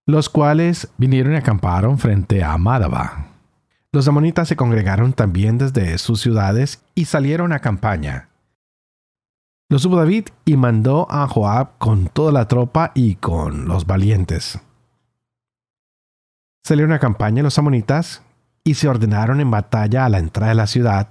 los 0.10 0.28
cuales 0.28 0.90
vinieron 0.98 1.34
y 1.34 1.36
acamparon 1.36 2.00
frente 2.00 2.44
a 2.44 2.58
Madaba. 2.58 3.28
Los 3.92 4.08
amonitas 4.08 4.48
se 4.48 4.56
congregaron 4.56 5.14
también 5.14 5.60
desde 5.60 5.98
sus 6.00 6.20
ciudades 6.20 6.84
y 6.96 7.06
salieron 7.06 7.54
a 7.54 7.60
campaña. 7.60 8.30
Lo 9.70 9.78
supo 9.78 9.98
David 9.98 10.30
y 10.46 10.58
mandó 10.58 11.08
a 11.12 11.28
Joab 11.28 11.78
con 11.78 12.08
toda 12.08 12.32
la 12.32 12.48
tropa 12.48 12.92
y 12.96 13.16
con 13.16 13.68
los 13.68 13.86
valientes. 13.86 14.60
Salieron 16.64 16.92
a 16.94 17.00
campaña 17.00 17.44
los 17.44 17.60
amonitas 17.60 18.24
y 18.64 18.76
se 18.76 18.88
ordenaron 18.88 19.40
en 19.42 19.52
batalla 19.52 20.06
a 20.06 20.10
la 20.10 20.18
entrada 20.18 20.50
de 20.50 20.56
la 20.56 20.68
ciudad, 20.68 21.10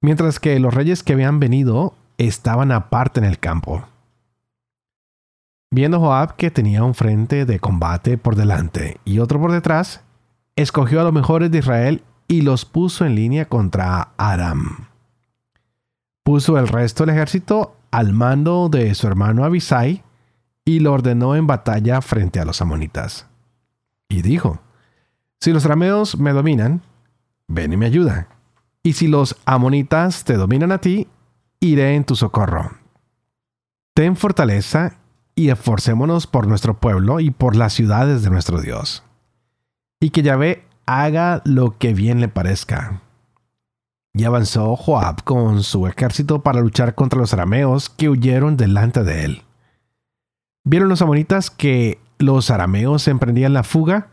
mientras 0.00 0.40
que 0.40 0.58
los 0.58 0.72
reyes 0.72 1.02
que 1.02 1.12
habían 1.12 1.40
venido 1.40 1.94
estaban 2.16 2.72
aparte 2.72 3.20
en 3.20 3.26
el 3.26 3.38
campo. 3.38 3.86
Viendo 5.74 5.98
Joab 5.98 6.36
que 6.36 6.52
tenía 6.52 6.84
un 6.84 6.94
frente 6.94 7.46
de 7.46 7.58
combate 7.58 8.16
por 8.16 8.36
delante 8.36 9.00
y 9.04 9.18
otro 9.18 9.40
por 9.40 9.50
detrás, 9.50 10.02
escogió 10.54 11.00
a 11.00 11.02
los 11.02 11.12
mejores 11.12 11.50
de 11.50 11.58
Israel 11.58 12.04
y 12.28 12.42
los 12.42 12.64
puso 12.64 13.04
en 13.04 13.16
línea 13.16 13.46
contra 13.46 14.12
Aram. 14.16 14.86
Puso 16.22 16.58
el 16.58 16.68
resto 16.68 17.04
del 17.04 17.16
ejército 17.16 17.74
al 17.90 18.12
mando 18.12 18.68
de 18.68 18.94
su 18.94 19.08
hermano 19.08 19.44
Abisai 19.44 20.04
y 20.64 20.78
lo 20.78 20.92
ordenó 20.92 21.34
en 21.34 21.48
batalla 21.48 22.00
frente 22.02 22.38
a 22.38 22.44
los 22.44 22.62
amonitas. 22.62 23.26
Y 24.08 24.22
dijo, 24.22 24.60
si 25.40 25.52
los 25.52 25.64
arameos 25.64 26.16
me 26.20 26.32
dominan, 26.32 26.82
ven 27.48 27.72
y 27.72 27.76
me 27.76 27.86
ayuda. 27.86 28.28
Y 28.84 28.92
si 28.92 29.08
los 29.08 29.34
amonitas 29.44 30.22
te 30.22 30.34
dominan 30.34 30.70
a 30.70 30.78
ti, 30.78 31.08
iré 31.58 31.96
en 31.96 32.04
tu 32.04 32.14
socorro. 32.14 32.70
Ten 33.92 34.14
fortaleza 34.14 34.98
y 35.34 35.50
esforcémonos 35.50 36.26
por 36.26 36.46
nuestro 36.46 36.78
pueblo 36.78 37.20
y 37.20 37.30
por 37.30 37.56
las 37.56 37.72
ciudades 37.72 38.22
de 38.22 38.30
nuestro 38.30 38.60
Dios. 38.60 39.02
Y 40.00 40.10
que 40.10 40.22
Yahvé 40.22 40.64
haga 40.86 41.42
lo 41.44 41.78
que 41.78 41.94
bien 41.94 42.20
le 42.20 42.28
parezca. 42.28 43.00
Y 44.12 44.24
avanzó 44.24 44.76
Joab 44.76 45.24
con 45.24 45.62
su 45.62 45.86
ejército 45.86 46.42
para 46.42 46.60
luchar 46.60 46.94
contra 46.94 47.18
los 47.18 47.32
arameos 47.32 47.90
que 47.90 48.08
huyeron 48.08 48.56
delante 48.56 49.02
de 49.02 49.24
él. 49.24 49.42
Vieron 50.64 50.88
los 50.88 51.02
amonitas 51.02 51.50
que 51.50 51.98
los 52.18 52.50
arameos 52.50 53.08
emprendían 53.08 53.52
la 53.52 53.64
fuga 53.64 54.08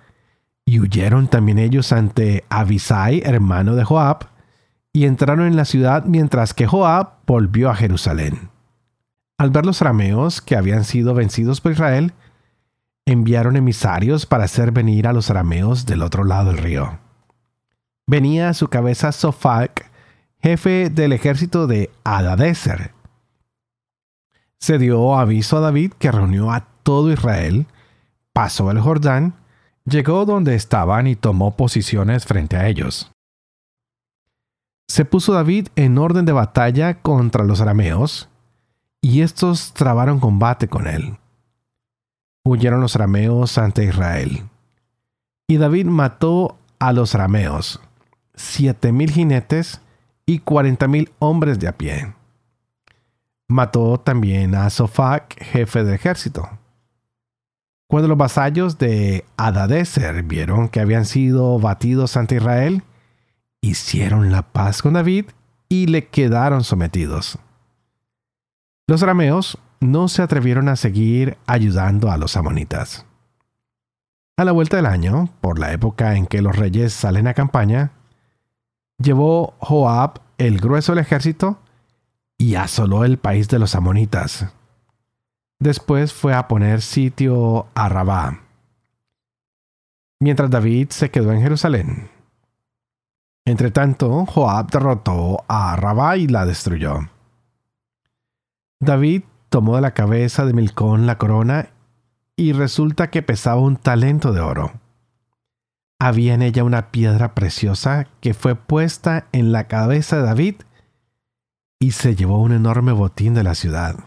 y 0.65 0.79
huyeron 0.79 1.27
también 1.27 1.59
ellos 1.59 1.91
ante 1.91 2.45
Abisai, 2.49 3.21
hermano 3.25 3.75
de 3.75 3.83
Joab, 3.83 4.29
y 4.93 5.05
entraron 5.05 5.47
en 5.47 5.55
la 5.55 5.65
ciudad 5.65 6.05
mientras 6.05 6.53
que 6.53 6.67
Joab 6.67 7.19
volvió 7.25 7.69
a 7.69 7.75
Jerusalén. 7.75 8.50
Al 9.41 9.49
ver 9.49 9.65
los 9.65 9.81
arameos 9.81 10.39
que 10.39 10.55
habían 10.55 10.83
sido 10.83 11.15
vencidos 11.15 11.61
por 11.61 11.71
Israel, 11.71 12.13
enviaron 13.07 13.55
emisarios 13.55 14.27
para 14.27 14.43
hacer 14.43 14.71
venir 14.71 15.07
a 15.07 15.13
los 15.13 15.31
arameos 15.31 15.87
del 15.87 16.03
otro 16.03 16.25
lado 16.25 16.51
del 16.51 16.59
río. 16.59 16.99
Venía 18.05 18.49
a 18.49 18.53
su 18.53 18.67
cabeza 18.67 19.11
Sofac, 19.11 19.89
jefe 20.43 20.91
del 20.91 21.11
ejército 21.11 21.65
de 21.65 21.89
Adadeser. 22.03 22.91
Se 24.59 24.77
dio 24.77 25.17
aviso 25.17 25.57
a 25.57 25.61
David 25.61 25.93
que 25.97 26.11
reunió 26.11 26.51
a 26.51 26.67
todo 26.83 27.11
Israel, 27.11 27.65
pasó 28.33 28.69
el 28.69 28.79
Jordán, 28.79 29.33
llegó 29.85 30.25
donde 30.25 30.53
estaban 30.53 31.07
y 31.07 31.15
tomó 31.15 31.57
posiciones 31.57 32.27
frente 32.27 32.57
a 32.57 32.67
ellos 32.67 33.11
se 34.91 35.05
puso 35.05 35.31
David 35.31 35.69
en 35.77 35.97
orden 35.97 36.25
de 36.25 36.33
batalla 36.33 36.95
contra 36.95 37.45
los 37.45 37.61
arameos, 37.61 38.27
y 39.01 39.21
estos 39.21 39.73
trabaron 39.73 40.19
combate 40.19 40.67
con 40.67 40.87
él. 40.87 41.17
Huyeron 42.45 42.81
los 42.81 42.95
arameos 42.95 43.57
ante 43.57 43.83
Israel. 43.85 44.43
Y 45.47 45.57
David 45.57 45.87
mató 45.87 46.57
a 46.79 46.93
los 46.93 47.13
arameos, 47.15 47.81
siete 48.35 48.91
mil 48.91 49.11
jinetes 49.11 49.81
y 50.25 50.39
cuarenta 50.39 50.87
mil 50.87 51.11
hombres 51.19 51.59
de 51.59 51.67
a 51.67 51.77
pie. 51.77 52.13
Mató 53.49 53.99
también 53.99 54.55
a 54.55 54.69
Sofac, 54.69 55.43
jefe 55.43 55.83
del 55.83 55.95
ejército. 55.95 56.47
Cuando 57.87 58.07
los 58.07 58.17
vasallos 58.17 58.77
de 58.77 59.25
Adadeser 59.35 60.23
vieron 60.23 60.69
que 60.69 60.79
habían 60.79 61.05
sido 61.05 61.59
batidos 61.59 62.15
ante 62.15 62.35
Israel, 62.35 62.83
hicieron 63.59 64.31
la 64.31 64.43
paz 64.43 64.81
con 64.81 64.93
David 64.93 65.25
y 65.67 65.87
le 65.87 66.07
quedaron 66.07 66.63
sometidos. 66.63 67.37
Los 68.91 69.03
arameos 69.03 69.57
no 69.79 70.09
se 70.09 70.21
atrevieron 70.21 70.67
a 70.67 70.75
seguir 70.75 71.37
ayudando 71.47 72.11
a 72.11 72.17
los 72.17 72.35
amonitas. 72.35 73.05
A 74.35 74.43
la 74.43 74.51
vuelta 74.51 74.75
del 74.75 74.85
año, 74.85 75.29
por 75.39 75.59
la 75.59 75.71
época 75.71 76.17
en 76.17 76.27
que 76.27 76.41
los 76.41 76.57
reyes 76.57 76.91
salen 76.91 77.25
a 77.27 77.33
campaña, 77.33 77.91
llevó 78.97 79.53
Joab 79.59 80.19
el 80.37 80.59
grueso 80.59 80.91
del 80.91 81.05
ejército 81.05 81.57
y 82.37 82.55
asoló 82.55 83.05
el 83.05 83.17
país 83.17 83.47
de 83.47 83.59
los 83.59 83.75
amonitas. 83.75 84.47
Después 85.57 86.11
fue 86.11 86.33
a 86.33 86.49
poner 86.49 86.81
sitio 86.81 87.67
a 87.73 87.87
Rabá, 87.87 88.41
mientras 90.19 90.49
David 90.49 90.89
se 90.89 91.09
quedó 91.11 91.31
en 91.31 91.41
Jerusalén. 91.41 92.09
Entretanto, 93.45 94.25
Joab 94.25 94.69
derrotó 94.69 95.45
a 95.47 95.77
Rabá 95.77 96.17
y 96.17 96.27
la 96.27 96.45
destruyó. 96.45 97.07
David 98.81 99.21
tomó 99.49 99.75
de 99.75 99.81
la 99.81 99.93
cabeza 99.93 100.43
de 100.43 100.53
Milcón 100.53 101.05
la 101.05 101.19
corona 101.19 101.69
y 102.35 102.51
resulta 102.53 103.11
que 103.11 103.21
pesaba 103.21 103.61
un 103.61 103.77
talento 103.77 104.33
de 104.33 104.41
oro. 104.41 104.73
Había 105.99 106.33
en 106.33 106.41
ella 106.41 106.63
una 106.63 106.89
piedra 106.89 107.35
preciosa 107.35 108.07
que 108.21 108.33
fue 108.33 108.55
puesta 108.55 109.27
en 109.33 109.51
la 109.51 109.67
cabeza 109.67 110.17
de 110.17 110.23
David 110.23 110.55
y 111.79 111.91
se 111.91 112.15
llevó 112.15 112.41
un 112.41 112.53
enorme 112.53 112.91
botín 112.91 113.35
de 113.35 113.43
la 113.43 113.53
ciudad. 113.53 113.97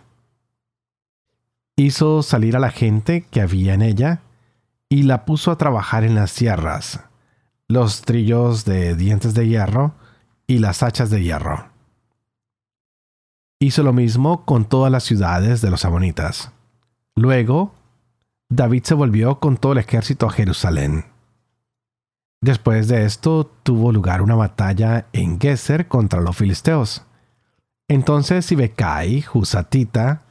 Hizo 1.76 2.24
salir 2.24 2.56
a 2.56 2.60
la 2.60 2.70
gente 2.70 3.26
que 3.30 3.40
había 3.40 3.74
en 3.74 3.82
ella 3.82 4.22
y 4.88 5.04
la 5.04 5.24
puso 5.24 5.52
a 5.52 5.58
trabajar 5.58 6.02
en 6.02 6.16
las 6.16 6.32
sierras, 6.32 7.00
los 7.68 8.02
trillos 8.02 8.64
de 8.64 8.96
dientes 8.96 9.34
de 9.34 9.46
hierro 9.46 9.94
y 10.48 10.58
las 10.58 10.82
hachas 10.82 11.10
de 11.10 11.22
hierro. 11.22 11.73
Hizo 13.64 13.83
lo 13.83 13.94
mismo 13.94 14.44
con 14.44 14.66
todas 14.66 14.92
las 14.92 15.04
ciudades 15.04 15.62
de 15.62 15.71
los 15.71 15.87
amonitas. 15.87 16.52
Luego, 17.16 17.73
David 18.50 18.83
se 18.85 18.92
volvió 18.92 19.40
con 19.40 19.56
todo 19.56 19.73
el 19.73 19.78
ejército 19.78 20.26
a 20.26 20.30
Jerusalén. 20.30 21.06
Después 22.42 22.88
de 22.88 23.06
esto 23.06 23.50
tuvo 23.62 23.90
lugar 23.90 24.21
una 24.21 24.35
batalla 24.35 25.06
en 25.14 25.40
Geser 25.40 25.88
contra 25.88 26.21
los 26.21 26.37
filisteos. 26.37 27.06
Entonces 27.88 28.44
Sibekai, 28.44 29.25
Husatita, 29.33 30.25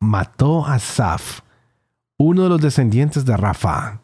mató 0.00 0.66
a 0.66 0.80
Saf, 0.80 1.42
uno 2.18 2.42
de 2.42 2.48
los 2.48 2.60
descendientes 2.60 3.24
de 3.24 3.36
Rafa. 3.36 4.00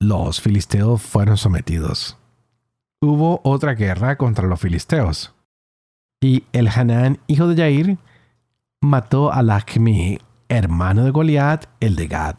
Los 0.00 0.40
filisteos 0.40 1.02
fueron 1.02 1.36
sometidos. 1.36 2.16
Hubo 3.02 3.42
otra 3.44 3.74
guerra 3.74 4.16
contra 4.16 4.46
los 4.46 4.58
filisteos. 4.58 5.33
Y 6.24 6.44
el 6.54 6.68
Hanán, 6.68 7.18
hijo 7.26 7.48
de 7.48 7.54
Yair, 7.54 7.98
mató 8.80 9.30
a 9.30 9.42
Lachmi, 9.42 10.18
hermano 10.48 11.04
de 11.04 11.10
Goliat, 11.10 11.66
el 11.80 11.96
de 11.96 12.06
Gad. 12.06 12.36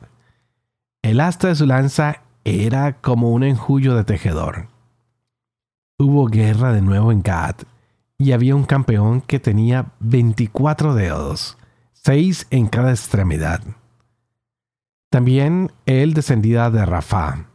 El 1.03 1.19
asta 1.19 1.49
de 1.49 1.55
su 1.55 1.67
lanza 1.67 2.23
era 2.45 2.93
como 2.99 3.31
un 3.31 3.43
enjullo 3.43 3.95
de 3.95 4.03
tejedor. 4.03 4.69
Hubo 5.99 6.25
guerra 6.25 6.73
de 6.73 6.81
nuevo 6.81 7.11
en 7.11 7.21
Gad 7.21 7.57
y 8.17 8.31
había 8.31 8.55
un 8.55 8.63
campeón 8.63 9.21
que 9.21 9.39
tenía 9.39 9.91
24 9.99 10.95
dedos, 10.95 11.55
seis 11.93 12.47
en 12.49 12.65
cada 12.65 12.89
extremidad. 12.89 13.61
También 15.11 15.71
él 15.85 16.15
descendía 16.15 16.71
de 16.71 16.87
Rafa. 16.87 17.49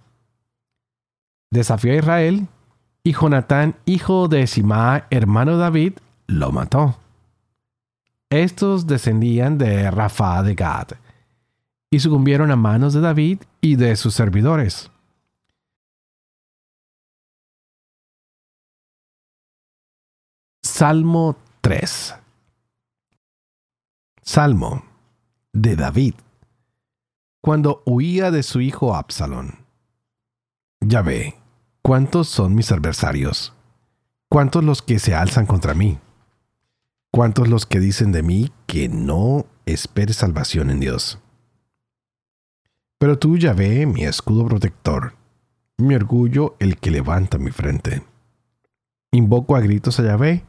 Desafió 1.50 1.90
a 1.90 1.96
Israel 1.96 2.46
y 3.02 3.14
Jonatán, 3.14 3.74
hijo 3.84 4.28
de 4.28 4.46
Simá, 4.46 5.08
hermano 5.10 5.54
de 5.54 5.58
David, 5.58 5.94
lo 6.30 6.52
mató. 6.52 6.96
Estos 8.30 8.86
descendían 8.86 9.58
de 9.58 9.90
Rafa 9.90 10.42
de 10.42 10.54
Gad 10.54 10.88
y 11.90 11.98
sucumbieron 11.98 12.52
a 12.52 12.56
manos 12.56 12.94
de 12.94 13.00
David 13.00 13.40
y 13.60 13.74
de 13.74 13.96
sus 13.96 14.14
servidores. 14.14 14.90
Salmo 20.62 21.36
3 21.60 22.14
Salmo 24.22 24.84
de 25.52 25.76
David 25.76 26.14
cuando 27.42 27.82
huía 27.86 28.30
de 28.30 28.42
su 28.42 28.60
hijo 28.60 28.94
Absalón. 28.94 29.66
Ya 30.80 31.02
ve, 31.02 31.36
¿cuántos 31.82 32.28
son 32.28 32.54
mis 32.54 32.70
adversarios? 32.70 33.52
¿Cuántos 34.28 34.62
los 34.62 34.82
que 34.82 34.98
se 34.98 35.14
alzan 35.14 35.46
contra 35.46 35.74
mí? 35.74 35.98
¿Cuántos 37.12 37.48
los 37.48 37.66
que 37.66 37.80
dicen 37.80 38.12
de 38.12 38.22
mí 38.22 38.52
que 38.66 38.88
no 38.88 39.46
espere 39.66 40.12
salvación 40.12 40.70
en 40.70 40.78
Dios? 40.78 41.18
Pero 42.98 43.18
tú, 43.18 43.36
Yahvé, 43.36 43.84
mi 43.86 44.04
escudo 44.04 44.46
protector, 44.46 45.14
mi 45.76 45.96
orgullo, 45.96 46.54
el 46.60 46.78
que 46.78 46.92
levanta 46.92 47.38
mi 47.38 47.50
frente. 47.50 48.04
Invoco 49.10 49.56
a 49.56 49.60
gritos 49.60 49.98
a 49.98 50.04
Yahvé 50.04 50.44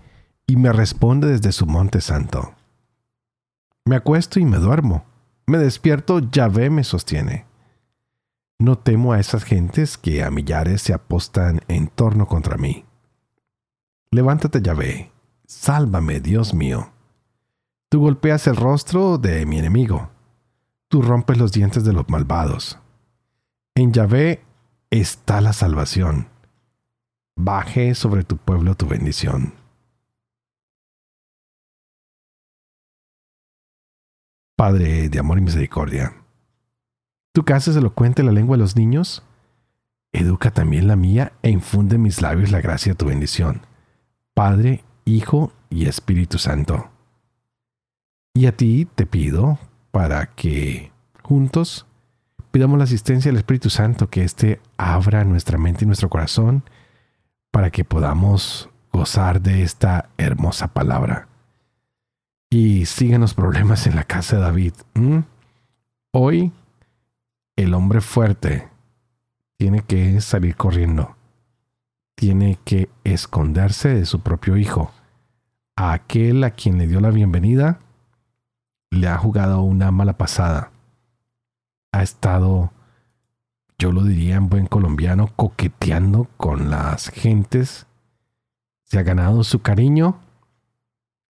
y 0.46 0.56
me 0.56 0.72
responde 0.72 1.28
desde 1.28 1.52
su 1.52 1.66
monte 1.66 2.00
santo. 2.00 2.54
Me 3.86 3.96
acuesto 3.96 4.40
y 4.40 4.46
me 4.46 4.58
duermo. 4.58 5.06
Me 5.48 5.58
despierto, 5.58 6.20
Yahvé 6.20 6.70
me 6.70 6.84
sostiene. 6.84 7.46
No 8.60 8.78
temo 8.78 9.14
a 9.14 9.20
esas 9.20 9.46
gentes 9.46 9.98
que 9.98 10.24
a 10.24 10.30
millares 10.30 10.84
se 10.84 10.94
apostan 10.94 11.62
en 11.68 11.88
torno 11.88 12.28
contra 12.28 12.58
mí. 12.58 12.86
Levántate, 14.12 14.62
Yahvé, 14.62 15.12
sálvame, 15.52 16.20
Dios 16.20 16.54
mío. 16.54 16.92
Tú 17.90 18.02
golpeas 18.02 18.48
el 18.48 18.56
rostro 18.56 19.18
de 19.18 19.46
mi 19.46 19.60
enemigo 19.60 20.10
tú 20.92 21.02
rompes 21.02 21.38
los 21.38 21.54
dientes 21.54 21.86
de 21.86 21.94
los 21.94 22.10
malvados. 22.10 22.78
En 23.76 23.94
Yahvé 23.94 24.44
está 24.90 25.40
la 25.40 25.54
salvación. 25.54 26.28
Baje 27.38 27.96
sobre 27.96 28.26
tu 28.26 28.36
pueblo 28.36 28.76
tu 28.76 28.88
bendición. 28.88 29.54
Padre 34.58 35.08
de 35.08 35.18
amor 35.18 35.38
y 35.40 35.42
misericordia, 35.42 36.14
tú 37.32 37.44
que 37.46 37.54
haces 37.54 37.76
elocuente 37.78 38.22
la 38.22 38.34
lengua 38.34 38.58
de 38.58 38.62
los 38.62 38.76
niños, 38.76 39.24
educa 40.12 40.52
también 40.52 40.88
la 40.88 40.98
mía 40.98 41.32
e 41.42 41.50
infunde 41.50 41.96
en 41.96 42.02
mis 42.04 42.22
labios 42.22 42.52
la 42.52 42.60
gracia 42.60 42.92
de 42.92 42.98
tu 42.98 43.06
bendición. 43.06 43.66
Padre, 44.36 44.84
Hijo 45.06 45.52
y 45.70 45.88
Espíritu 45.88 46.38
Santo. 46.38 46.90
Y 48.34 48.46
a 48.46 48.56
ti 48.56 48.88
te 48.96 49.06
pido, 49.06 49.60
para 49.92 50.28
que 50.28 50.92
juntos 51.22 51.86
pidamos 52.52 52.78
la 52.78 52.86
asistencia 52.86 53.30
del 53.30 53.38
Espíritu 53.38 53.70
Santo, 53.70 54.10
que 54.10 54.24
éste 54.24 54.62
abra 54.78 55.24
nuestra 55.24 55.58
mente 55.58 55.84
y 55.84 55.88
nuestro 55.88 56.10
corazón 56.10 56.64
para 57.52 57.70
que 57.70 57.84
podamos 57.84 58.70
gozar 58.92 59.42
de 59.42 59.64
esta 59.64 60.10
hermosa 60.18 60.70
palabra. 60.70 61.28
Y 62.50 62.86
siguen 62.86 63.22
los 63.22 63.34
problemas 63.34 63.88
en 63.88 63.96
la 63.96 64.04
casa 64.04 64.38
de 64.38 64.42
David. 64.42 64.74
Hoy 66.12 66.52
el 67.56 67.74
hombre 67.74 68.02
fuerte 68.02 68.68
tiene 69.58 69.82
que 69.82 70.20
salir 70.22 70.56
corriendo. 70.56 71.16
Tiene 72.22 72.60
que 72.64 72.88
esconderse 73.04 73.90
de 73.90 74.06
su 74.06 74.20
propio 74.20 74.56
hijo. 74.56 74.92
A 75.76 75.94
aquel 75.94 76.44
a 76.44 76.52
quien 76.52 76.78
le 76.78 76.86
dio 76.86 77.02
la 77.02 77.10
bienvenida 77.10 77.80
le 78.92 79.08
ha 79.08 79.18
jugado 79.18 79.64
una 79.64 79.90
mala 79.90 80.14
pasada. 80.20 80.70
Ha 81.92 82.04
estado, 82.04 82.72
yo 83.80 83.92
lo 83.92 84.04
diría 84.04 84.36
en 84.36 84.50
buen 84.50 84.68
colombiano, 84.68 85.32
coqueteando 85.36 86.28
con 86.38 86.70
las 86.70 87.10
gentes. 87.10 87.88
Se 88.84 89.00
ha 89.00 89.02
ganado 89.02 89.44
su 89.44 89.64
cariño. 89.64 90.20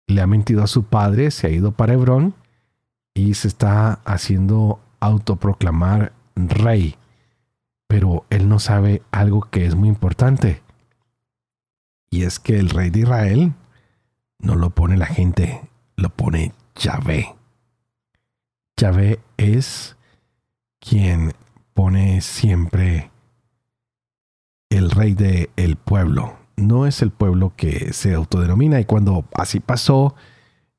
Le 0.07 0.19
ha 0.19 0.27
mentido 0.27 0.61
a 0.61 0.67
su 0.67 0.83
padre, 0.83 1.31
se 1.31 1.47
ha 1.47 1.51
ido 1.51 1.71
para 1.71 1.93
Hebrón 1.93 2.33
y 3.13 3.35
se 3.35 3.47
está 3.47 4.01
haciendo 4.03 4.81
autoproclamar 4.99 6.11
rey. 6.35 6.97
Pero 7.87 8.25
él 8.29 8.49
no 8.49 8.59
sabe 8.59 9.03
algo 9.11 9.47
que 9.49 9.65
es 9.65 9.75
muy 9.75 9.87
importante. 9.87 10.61
Y 12.11 12.23
es 12.23 12.39
que 12.39 12.59
el 12.59 12.69
rey 12.69 12.89
de 12.89 12.99
Israel 12.99 13.53
no 14.37 14.55
lo 14.55 14.69
pone 14.69 14.97
la 14.97 15.05
gente, 15.05 15.61
lo 15.95 16.09
pone 16.09 16.51
Yahvé. 16.75 17.33
Yahvé 18.77 19.19
es 19.37 19.95
quien 20.79 21.33
pone 21.73 22.19
siempre 22.19 23.11
el 24.69 24.91
rey 24.91 25.13
del 25.13 25.49
el 25.55 25.77
pueblo. 25.77 26.37
No 26.57 26.85
es 26.85 27.01
el 27.01 27.11
pueblo 27.11 27.53
que 27.55 27.93
se 27.93 28.13
autodenomina. 28.13 28.81
Y 28.81 28.85
cuando 28.85 29.25
así 29.35 29.61
pasó 29.61 30.13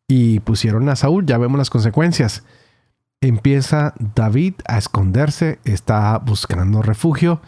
y 0.07 0.41
pusieron 0.41 0.89
a 0.91 0.97
Saúl, 0.97 1.25
ya 1.25 1.39
vemos 1.39 1.57
las 1.57 1.71
consecuencias. 1.71 2.45
Empieza 3.23 3.95
David 4.15 4.55
a 4.67 4.77
esconderse, 4.77 5.61
está 5.65 6.19
buscando 6.19 6.83
refugio. 6.83 7.41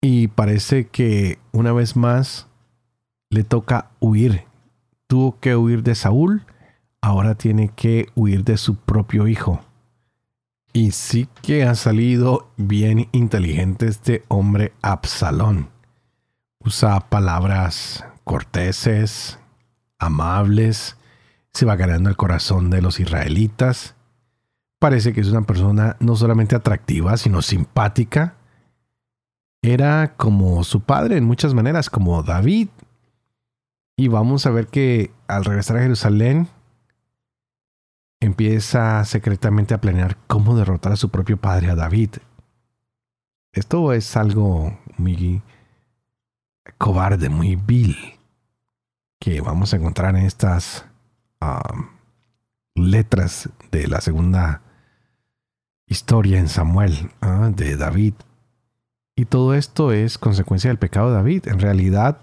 Y 0.00 0.28
parece 0.28 0.88
que 0.88 1.38
una 1.52 1.72
vez 1.72 1.96
más 1.96 2.46
le 3.28 3.44
toca 3.44 3.90
huir. 4.00 4.44
Tuvo 5.06 5.38
que 5.40 5.56
huir 5.56 5.82
de 5.82 5.94
Saúl 5.94 6.44
ahora 7.00 7.34
tiene 7.34 7.68
que 7.68 8.08
huir 8.14 8.44
de 8.44 8.56
su 8.56 8.76
propio 8.76 9.26
hijo. 9.26 9.60
Y 10.72 10.92
sí 10.92 11.28
que 11.42 11.64
ha 11.64 11.74
salido 11.74 12.50
bien 12.56 13.08
inteligente 13.12 13.86
este 13.86 14.24
hombre 14.28 14.72
Absalón. 14.82 15.70
Usa 16.60 17.00
palabras 17.08 18.04
corteses, 18.24 19.38
amables, 19.98 20.96
se 21.52 21.66
va 21.66 21.74
ganando 21.74 22.08
el 22.10 22.16
corazón 22.16 22.70
de 22.70 22.82
los 22.82 23.00
israelitas. 23.00 23.96
Parece 24.78 25.12
que 25.12 25.20
es 25.20 25.28
una 25.28 25.42
persona 25.42 25.96
no 25.98 26.14
solamente 26.14 26.54
atractiva, 26.54 27.16
sino 27.16 27.42
simpática. 27.42 28.36
Era 29.62 30.14
como 30.16 30.64
su 30.64 30.80
padre 30.80 31.16
en 31.16 31.24
muchas 31.24 31.54
maneras, 31.54 31.90
como 31.90 32.22
David. 32.22 32.68
Y 33.96 34.08
vamos 34.08 34.46
a 34.46 34.50
ver 34.50 34.68
que 34.68 35.10
al 35.28 35.44
regresar 35.44 35.76
a 35.76 35.82
Jerusalén, 35.82 36.48
empieza 38.20 39.04
secretamente 39.04 39.74
a 39.74 39.80
planear 39.80 40.16
cómo 40.26 40.54
derrotar 40.54 40.92
a 40.92 40.96
su 40.96 41.08
propio 41.08 41.38
padre, 41.38 41.70
a 41.70 41.74
David. 41.74 42.10
Esto 43.52 43.92
es 43.92 44.16
algo 44.16 44.78
muy 44.96 45.42
cobarde, 46.78 47.28
muy 47.28 47.56
vil, 47.56 47.96
que 49.18 49.40
vamos 49.40 49.72
a 49.72 49.76
encontrar 49.76 50.16
en 50.16 50.24
estas 50.24 50.86
letras 52.74 53.48
de 53.72 53.88
la 53.88 54.00
segunda 54.00 54.62
historia 55.86 56.38
en 56.38 56.48
Samuel 56.48 57.10
¿ah? 57.20 57.50
de 57.54 57.76
David. 57.76 58.14
Y 59.20 59.26
todo 59.26 59.52
esto 59.52 59.92
es 59.92 60.16
consecuencia 60.16 60.70
del 60.70 60.78
pecado 60.78 61.10
de 61.10 61.16
David. 61.16 61.48
En 61.48 61.60
realidad, 61.60 62.22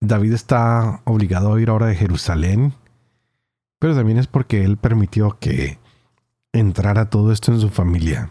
David 0.00 0.32
está 0.32 1.02
obligado 1.04 1.52
a 1.52 1.60
ir 1.60 1.68
ahora 1.68 1.88
de 1.88 1.94
Jerusalén, 1.94 2.72
pero 3.78 3.94
también 3.94 4.16
es 4.16 4.26
porque 4.26 4.64
él 4.64 4.78
permitió 4.78 5.36
que 5.38 5.78
entrara 6.54 7.10
todo 7.10 7.32
esto 7.32 7.52
en 7.52 7.60
su 7.60 7.68
familia. 7.68 8.30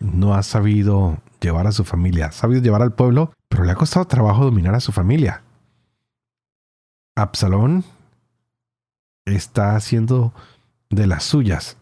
No 0.00 0.32
ha 0.32 0.42
sabido 0.42 1.18
llevar 1.42 1.66
a 1.66 1.72
su 1.72 1.84
familia, 1.84 2.28
ha 2.28 2.32
sabido 2.32 2.62
llevar 2.62 2.80
al 2.80 2.94
pueblo, 2.94 3.34
pero 3.50 3.64
le 3.64 3.72
ha 3.72 3.74
costado 3.74 4.06
trabajo 4.06 4.46
dominar 4.46 4.74
a 4.74 4.80
su 4.80 4.90
familia. 4.90 5.42
Absalón 7.16 7.84
está 9.26 9.76
haciendo 9.76 10.32
de 10.88 11.06
las 11.06 11.24
suyas. 11.24 11.76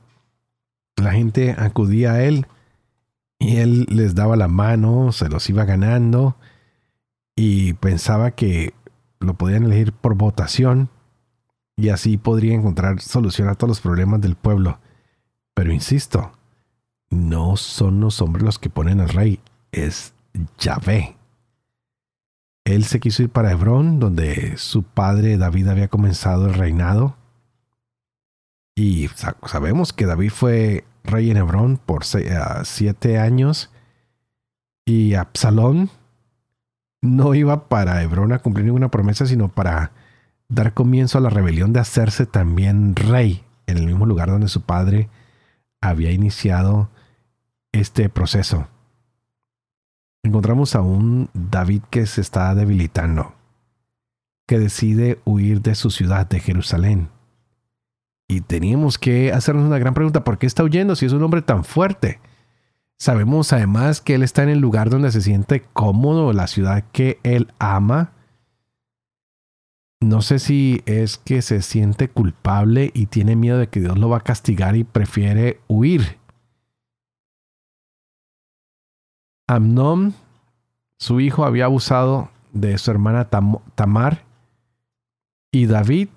La 0.97 1.13
gente 1.13 1.55
acudía 1.57 2.15
a 2.15 2.25
él 2.25 2.49
y 3.39 3.57
él 3.57 3.87
les 3.89 4.15
daba 4.15 4.37
la 4.37 4.49
mano, 4.49 5.13
se 5.13 5.29
los 5.29 5.49
iba 5.51 5.65
ganando 5.65 6.37
y 7.35 7.75
pensaba 7.75 8.33
que 8.33 8.75
lo 9.21 9.35
podían 9.35 9.65
elegir 9.65 9.93
por 9.93 10.15
votación 10.15 10.89
y 11.77 11.91
así 11.91 12.17
podría 12.17 12.55
encontrar 12.55 13.01
solución 13.01 13.49
a 13.49 13.55
todos 13.55 13.69
los 13.69 13.81
problemas 13.81 14.21
del 14.21 14.37
pueblo. 14.37 14.79
Pero 15.55 15.73
insisto, 15.73 16.33
no 17.11 17.57
son 17.57 18.01
los 18.01 18.21
hombres 18.23 18.45
los 18.45 18.59
que 18.59 18.71
ponen 18.71 19.01
al 19.01 19.11
rey, 19.11 19.41
es 19.73 20.15
Yahvé. 20.59 21.17
Él 22.65 22.85
se 22.85 22.99
quiso 22.99 23.23
ir 23.23 23.31
para 23.31 23.53
Hebrón, 23.53 24.01
donde 24.01 24.57
su 24.57 24.83
padre 24.83 25.37
David 25.37 25.69
había 25.69 25.89
comenzado 25.89 26.47
el 26.47 26.55
reinado, 26.55 27.17
y 28.79 29.09
sabemos 29.47 29.95
que 29.95 30.05
David 30.05 30.31
fue 30.31 30.85
rey 31.07 31.31
en 31.31 31.37
Hebrón 31.37 31.79
por 31.79 32.03
ah, 32.33 32.63
siete 32.65 33.19
años 33.19 33.71
y 34.85 35.15
Absalón 35.15 35.91
no 37.03 37.35
iba 37.35 37.69
para 37.69 38.03
Hebrón 38.03 38.33
a 38.33 38.39
cumplir 38.39 38.67
ninguna 38.67 38.91
promesa, 38.91 39.27
sino 39.27 39.49
para 39.49 39.93
dar 40.49 40.75
comienzo 40.75 41.19
a 41.19 41.21
la 41.21 41.31
rebelión 41.31 41.73
de 41.73 41.81
hacerse 41.81 42.27
también 42.27 42.95
rey 42.95 43.45
en 43.67 43.79
el 43.79 43.87
mismo 43.87 44.07
lugar 44.07 44.31
donde 44.31 44.49
su 44.49 44.63
padre 44.63 45.09
había 45.81 46.13
iniciado 46.13 46.91
este 47.73 48.09
proceso. 48.09 48.69
Encontramos 50.23 50.75
a 50.75 50.81
un 50.81 51.31
David 51.35 51.83
que 51.91 52.07
se 52.07 52.21
está 52.21 52.55
debilitando, 52.55 53.35
que 54.47 54.59
decide 54.59 55.21
huir 55.25 55.63
de 55.63 55.75
su 55.75 55.91
ciudad 55.91 56.29
de 56.29 56.41
Jerusalén 56.41 57.11
y 58.29 58.41
teníamos 58.41 58.99
que 58.99 59.33
hacernos 59.33 59.65
una 59.65 59.79
gran 59.79 59.95
pregunta, 59.95 60.25
¿por 60.25 60.39
qué 60.39 60.47
está 60.47 60.65
huyendo 60.65 60.97
si 60.97 61.07
es 61.07 61.13
un 61.13 61.23
hombre 61.23 61.43
tan 61.43 61.65
fuerte? 61.65 62.21
Sabemos 62.99 63.53
además 63.53 64.01
que 64.01 64.15
él 64.15 64.23
está 64.23 64.43
en 64.43 64.49
el 64.49 64.59
lugar 64.59 64.91
donde 64.91 65.13
se 65.13 65.21
siente 65.21 65.63
cómodo, 65.73 66.33
la 66.33 66.47
ciudad 66.47 66.85
que 66.93 67.21
él 67.23 67.53
ama. 67.59 68.13
No 70.01 70.23
sé 70.23 70.39
si 70.39 70.83
es 70.87 71.19
que 71.19 71.43
se 71.43 71.63
siente 71.63 72.09
culpable 72.09 72.91
y 72.95 73.07
tiene 73.07 73.37
miedo 73.37 73.59
de 73.59 73.69
que 73.69 73.81
Dios 73.81 73.99
lo 73.99 74.09
va 74.09 74.19
a 74.19 74.25
castigar 74.25 74.77
y 74.77 74.85
prefiere 74.85 75.61
huir. 75.69 76.19
Amnón, 79.47 80.15
su 80.99 81.21
hijo, 81.21 81.45
había 81.45 81.67
abusado 81.67 82.31
de 82.53 82.79
su 82.79 82.91
hermana 82.91 83.29
Tamar 83.29 84.25
y 85.53 85.67
David 85.67 86.09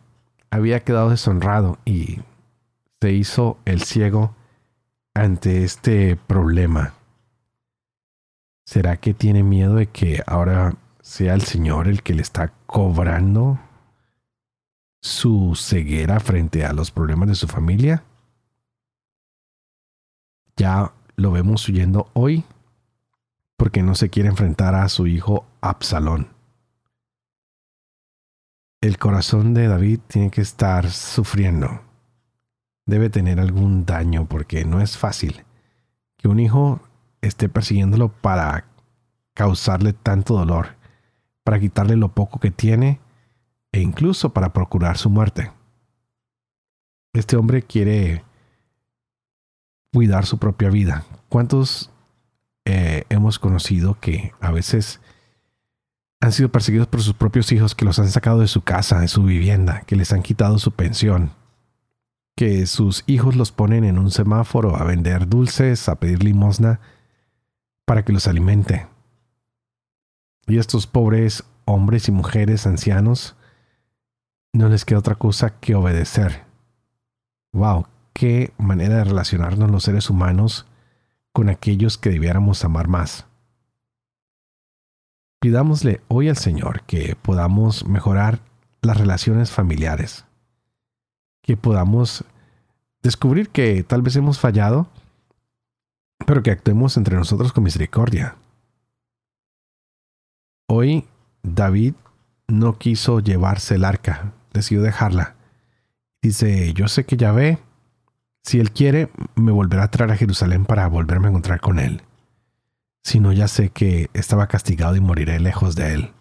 había 0.52 0.84
quedado 0.84 1.10
deshonrado 1.10 1.78
y 1.86 2.20
se 3.02 3.12
hizo 3.12 3.58
el 3.66 3.82
ciego 3.82 4.36
ante 5.14 5.64
este 5.64 6.16
problema. 6.16 6.94
¿Será 8.66 8.98
que 8.98 9.14
tiene 9.14 9.44
miedo 9.44 9.76
de 9.76 9.88
que 9.88 10.22
ahora 10.28 10.76
sea 11.02 11.34
el 11.34 11.42
Señor 11.42 11.88
el 11.88 12.04
que 12.04 12.14
le 12.14 12.22
está 12.22 12.54
cobrando 12.66 13.60
su 15.02 15.56
ceguera 15.56 16.20
frente 16.20 16.66
a 16.66 16.74
los 16.74 16.92
problemas 16.92 17.30
de 17.30 17.36
su 17.36 17.48
familia? 17.48 18.04
Ya 20.56 20.92
lo 21.16 21.32
vemos 21.32 21.68
huyendo 21.68 22.10
hoy 22.14 22.44
porque 23.58 23.82
no 23.82 23.96
se 23.96 24.10
quiere 24.10 24.30
enfrentar 24.30 24.76
a 24.76 24.88
su 24.90 25.08
hijo 25.08 25.46
Absalón 25.62 26.39
el 28.82 28.98
corazón 28.98 29.54
de 29.54 29.68
David 29.68 30.00
tiene 30.08 30.32
que 30.32 30.42
estar 30.42 30.90
sufriendo. 30.90 31.82
Debe 32.86 33.10
tener 33.10 33.40
algún 33.40 33.86
daño 33.86 34.28
porque 34.28 34.66
no 34.66 34.82
es 34.82 34.98
fácil 34.98 35.44
que 36.18 36.28
un 36.28 36.40
hijo 36.40 36.82
esté 37.22 37.50
persiguiéndolo 37.50 38.10
para 38.10 38.66
causarle 39.34 39.94
tanto 39.94 40.36
dolor, 40.36 40.76
para 41.44 41.60
quitarle 41.60 41.96
lo 41.96 42.10
poco 42.10 42.40
que 42.40 42.52
tiene 42.52 43.00
e 43.72 43.82
incluso 43.82 44.34
para 44.34 44.54
procurar 44.54 44.98
su 44.98 45.10
muerte. 45.10 45.52
Este 47.14 47.36
hombre 47.36 47.64
quiere 47.64 48.24
cuidar 49.94 50.26
su 50.26 50.38
propia 50.38 50.70
vida. 50.70 51.06
¿Cuántos 51.28 51.92
eh, 52.66 53.04
hemos 53.10 53.40
conocido 53.40 54.00
que 54.00 54.34
a 54.40 54.52
veces 54.52 55.02
han 56.22 56.32
sido 56.32 56.50
perseguidos 56.50 56.88
por 56.88 57.02
sus 57.02 57.14
propios 57.14 57.52
hijos 57.52 57.76
que 57.76 57.86
los 57.86 58.00
han 58.00 58.10
sacado 58.10 58.40
de 58.40 58.48
su 58.48 58.62
casa, 58.62 59.00
de 59.00 59.08
su 59.08 59.24
vivienda, 59.24 59.84
que 59.86 59.96
les 59.96 60.12
han 60.12 60.22
quitado 60.22 60.60
su 60.60 60.72
pensión, 60.72 61.32
que 62.36 62.66
sus 62.66 63.04
hijos 63.08 63.36
los 63.36 63.52
ponen 63.52 63.84
en 63.84 63.98
un 63.98 64.12
semáforo 64.12 64.76
a 64.76 64.84
vender 64.84 65.28
dulces, 65.28 65.88
a 65.88 65.96
pedir 65.96 66.24
limosna, 66.24 66.82
para 67.86 68.04
que 68.04 68.14
los 68.14 68.28
alimente. 68.28 68.88
Y 70.48 70.58
estos 70.58 70.88
pobres 70.88 71.44
hombres 71.66 72.08
y 72.08 72.12
mujeres 72.12 72.66
ancianos 72.66 73.36
no 74.52 74.68
les 74.68 74.84
queda 74.84 75.00
otra 75.00 75.16
cosa 75.16 75.60
que 75.60 75.76
obedecer. 75.76 76.44
¡Wow! 77.54 77.88
¡Qué 78.14 78.54
manera 78.58 78.98
de 78.98 79.04
relacionarnos 79.06 79.72
los 79.72 79.84
seres 79.84 80.10
humanos 80.10 80.66
con 81.32 81.50
aquellos 81.50 81.98
que 81.98 82.10
debiéramos 82.10 82.66
amar 82.66 82.88
más! 82.88 83.29
Pidámosle 85.40 86.02
hoy 86.10 86.28
al 86.28 86.36
Señor 86.36 86.82
que 86.84 87.16
podamos 87.16 87.86
mejorar 87.86 88.42
las 88.82 88.98
relaciones 88.98 89.52
familiares, 89.52 90.26
que 91.42 91.56
podamos 91.56 92.26
descubrir 93.02 93.48
que 93.48 93.84
tal 93.84 94.02
vez 94.02 94.18
hemos 94.18 94.38
fallado, 94.38 94.90
pero 96.26 96.44
que 96.44 96.52
actuemos 96.52 96.98
entre 96.98 97.16
nosotros 97.16 97.54
con 97.54 97.64
misericordia. 97.64 98.36
Hoy 100.68 101.08
David 101.42 101.94
no 102.50 102.78
quiso 102.78 103.22
llevarse 103.22 103.76
el 103.76 103.86
arca, 103.86 104.34
decidió 104.52 104.84
dejarla. 104.84 105.36
Dice, 106.22 106.74
yo 106.74 106.90
sé 106.90 107.06
que 107.06 107.16
ya 107.16 107.32
ve, 107.32 107.60
si 108.44 108.60
él 108.60 108.74
quiere, 108.74 109.10
me 109.36 109.54
volverá 109.54 109.84
a 109.84 109.92
traer 109.92 110.12
a 110.12 110.18
Jerusalén 110.18 110.66
para 110.66 110.86
volverme 110.88 111.28
a 111.28 111.30
encontrar 111.30 111.62
con 111.62 111.80
él 111.80 112.02
sino 113.04 113.32
ya 113.34 113.48
sé 113.48 113.70
que 113.70 114.10
estaba 114.14 114.48
castigado 114.48 114.96
y 114.96 115.02
moriré 115.02 115.40
lejos 115.40 115.76
de 115.76 115.94
él. 115.94 116.14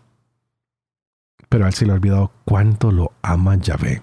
Pero 1.48 1.66
él 1.66 1.74
se 1.74 1.86
le 1.86 1.92
ha 1.92 1.94
olvidado 1.94 2.32
cuánto 2.44 2.92
lo 2.92 3.12
ama 3.22 3.56
Yahvé. 3.56 4.02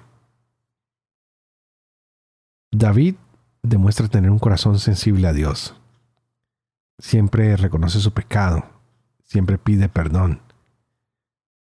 David 2.72 3.16
demuestra 3.64 4.08
tener 4.08 4.32
un 4.32 4.40
corazón 4.40 4.80
sensible 4.80 5.28
a 5.28 5.34
Dios. 5.34 5.76
Siempre 6.98 7.56
reconoce 7.58 8.00
su 8.00 8.12
pecado, 8.12 8.66
siempre 9.24 9.58
pide 9.58 9.90
perdón. 9.90 10.42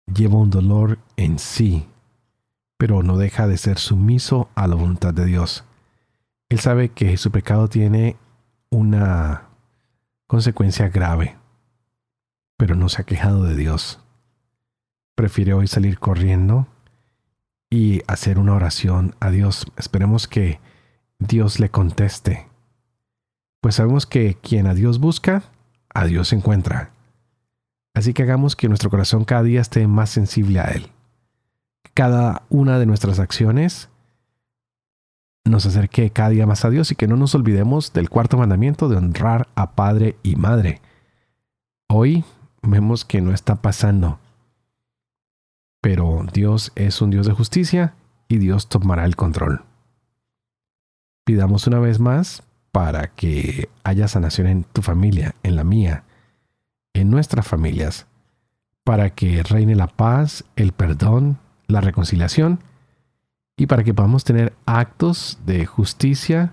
Lleva 0.06 0.38
un 0.38 0.50
dolor 0.50 0.98
en 1.16 1.38
sí, 1.38 1.86
pero 2.78 3.02
no 3.02 3.16
deja 3.16 3.46
de 3.46 3.58
ser 3.58 3.78
sumiso 3.78 4.48
a 4.54 4.66
la 4.66 4.74
voluntad 4.74 5.12
de 5.12 5.26
Dios. 5.26 5.64
Él 6.48 6.60
sabe 6.60 6.90
que 6.90 7.16
su 7.18 7.30
pecado 7.30 7.68
tiene 7.68 8.16
una 8.70 9.47
consecuencia 10.28 10.90
grave, 10.90 11.36
pero 12.56 12.76
no 12.76 12.88
se 12.88 13.02
ha 13.02 13.04
quejado 13.04 13.42
de 13.44 13.56
Dios. 13.56 13.98
Prefiere 15.16 15.54
hoy 15.54 15.66
salir 15.66 15.98
corriendo 15.98 16.68
y 17.70 18.02
hacer 18.06 18.38
una 18.38 18.54
oración 18.54 19.16
a 19.20 19.30
Dios. 19.30 19.66
Esperemos 19.76 20.28
que 20.28 20.60
Dios 21.18 21.58
le 21.58 21.70
conteste. 21.70 22.46
Pues 23.60 23.76
sabemos 23.76 24.06
que 24.06 24.36
quien 24.36 24.66
a 24.66 24.74
Dios 24.74 25.00
busca, 25.00 25.42
a 25.92 26.04
Dios 26.04 26.32
encuentra. 26.32 26.92
Así 27.94 28.12
que 28.12 28.22
hagamos 28.22 28.54
que 28.54 28.68
nuestro 28.68 28.90
corazón 28.90 29.24
cada 29.24 29.42
día 29.42 29.60
esté 29.60 29.88
más 29.88 30.10
sensible 30.10 30.60
a 30.60 30.66
Él. 30.66 30.92
Cada 31.94 32.42
una 32.50 32.78
de 32.78 32.86
nuestras 32.86 33.18
acciones 33.18 33.88
nos 35.48 35.66
acerque 35.66 36.10
cada 36.10 36.30
día 36.30 36.46
más 36.46 36.64
a 36.64 36.70
Dios 36.70 36.90
y 36.92 36.94
que 36.94 37.08
no 37.08 37.16
nos 37.16 37.34
olvidemos 37.34 37.92
del 37.92 38.10
cuarto 38.10 38.38
mandamiento 38.38 38.88
de 38.88 38.96
honrar 38.96 39.48
a 39.54 39.72
padre 39.72 40.16
y 40.22 40.36
madre. 40.36 40.80
Hoy 41.88 42.24
vemos 42.62 43.04
que 43.04 43.20
no 43.20 43.32
está 43.32 43.56
pasando, 43.56 44.18
pero 45.80 46.26
Dios 46.32 46.72
es 46.74 47.00
un 47.00 47.10
Dios 47.10 47.26
de 47.26 47.32
justicia 47.32 47.94
y 48.28 48.38
Dios 48.38 48.68
tomará 48.68 49.04
el 49.04 49.16
control. 49.16 49.64
Pidamos 51.24 51.66
una 51.66 51.78
vez 51.78 52.00
más 52.00 52.42
para 52.72 53.08
que 53.08 53.68
haya 53.84 54.08
sanación 54.08 54.46
en 54.46 54.64
tu 54.64 54.82
familia, 54.82 55.34
en 55.42 55.56
la 55.56 55.64
mía, 55.64 56.04
en 56.94 57.10
nuestras 57.10 57.46
familias, 57.46 58.06
para 58.84 59.10
que 59.10 59.42
reine 59.42 59.74
la 59.74 59.86
paz, 59.86 60.44
el 60.56 60.72
perdón, 60.72 61.38
la 61.66 61.80
reconciliación 61.80 62.60
y 63.58 63.66
para 63.66 63.82
que 63.82 63.92
podamos 63.92 64.24
tener 64.24 64.54
actos 64.64 65.38
de 65.44 65.66
justicia 65.66 66.52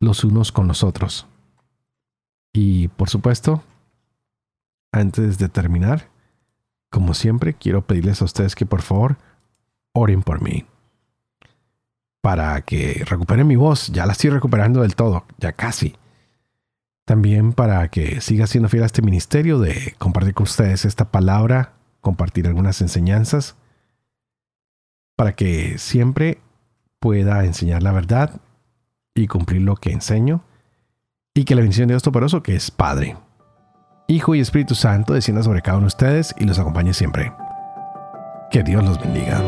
los 0.00 0.24
unos 0.24 0.50
con 0.50 0.66
los 0.66 0.82
otros. 0.82 1.26
Y 2.54 2.88
por 2.88 3.10
supuesto, 3.10 3.62
antes 4.92 5.38
de 5.38 5.50
terminar, 5.50 6.08
como 6.90 7.12
siempre, 7.12 7.54
quiero 7.54 7.82
pedirles 7.82 8.22
a 8.22 8.24
ustedes 8.24 8.54
que 8.54 8.66
por 8.66 8.80
favor 8.80 9.18
oren 9.92 10.22
por 10.22 10.42
mí. 10.42 10.64
Para 12.22 12.62
que 12.62 13.04
recupere 13.06 13.44
mi 13.44 13.56
voz, 13.56 13.88
ya 13.88 14.06
la 14.06 14.12
estoy 14.12 14.30
recuperando 14.30 14.80
del 14.80 14.96
todo, 14.96 15.26
ya 15.38 15.52
casi. 15.52 15.96
También 17.04 17.52
para 17.52 17.88
que 17.88 18.22
siga 18.22 18.46
siendo 18.46 18.70
fiel 18.70 18.84
a 18.84 18.86
este 18.86 19.02
ministerio 19.02 19.58
de 19.58 19.94
compartir 19.98 20.32
con 20.32 20.44
ustedes 20.44 20.86
esta 20.86 21.10
palabra, 21.10 21.74
compartir 22.00 22.46
algunas 22.46 22.80
enseñanzas 22.80 23.56
para 25.22 25.36
que 25.36 25.78
siempre 25.78 26.40
pueda 26.98 27.44
enseñar 27.44 27.84
la 27.84 27.92
verdad 27.92 28.40
y 29.14 29.28
cumplir 29.28 29.62
lo 29.62 29.76
que 29.76 29.92
enseño, 29.92 30.42
y 31.32 31.44
que 31.44 31.54
la 31.54 31.60
bendición 31.60 31.86
de 31.86 31.94
Dios 31.94 32.02
Toporoso, 32.02 32.42
que 32.42 32.56
es 32.56 32.72
Padre, 32.72 33.16
Hijo 34.08 34.34
y 34.34 34.40
Espíritu 34.40 34.74
Santo, 34.74 35.14
descienda 35.14 35.44
sobre 35.44 35.62
cada 35.62 35.76
uno 35.76 35.84
de 35.84 35.94
ustedes 35.94 36.34
y 36.40 36.44
los 36.44 36.58
acompañe 36.58 36.92
siempre. 36.92 37.32
Que 38.50 38.64
Dios 38.64 38.82
los 38.82 39.00
bendiga. 39.00 39.40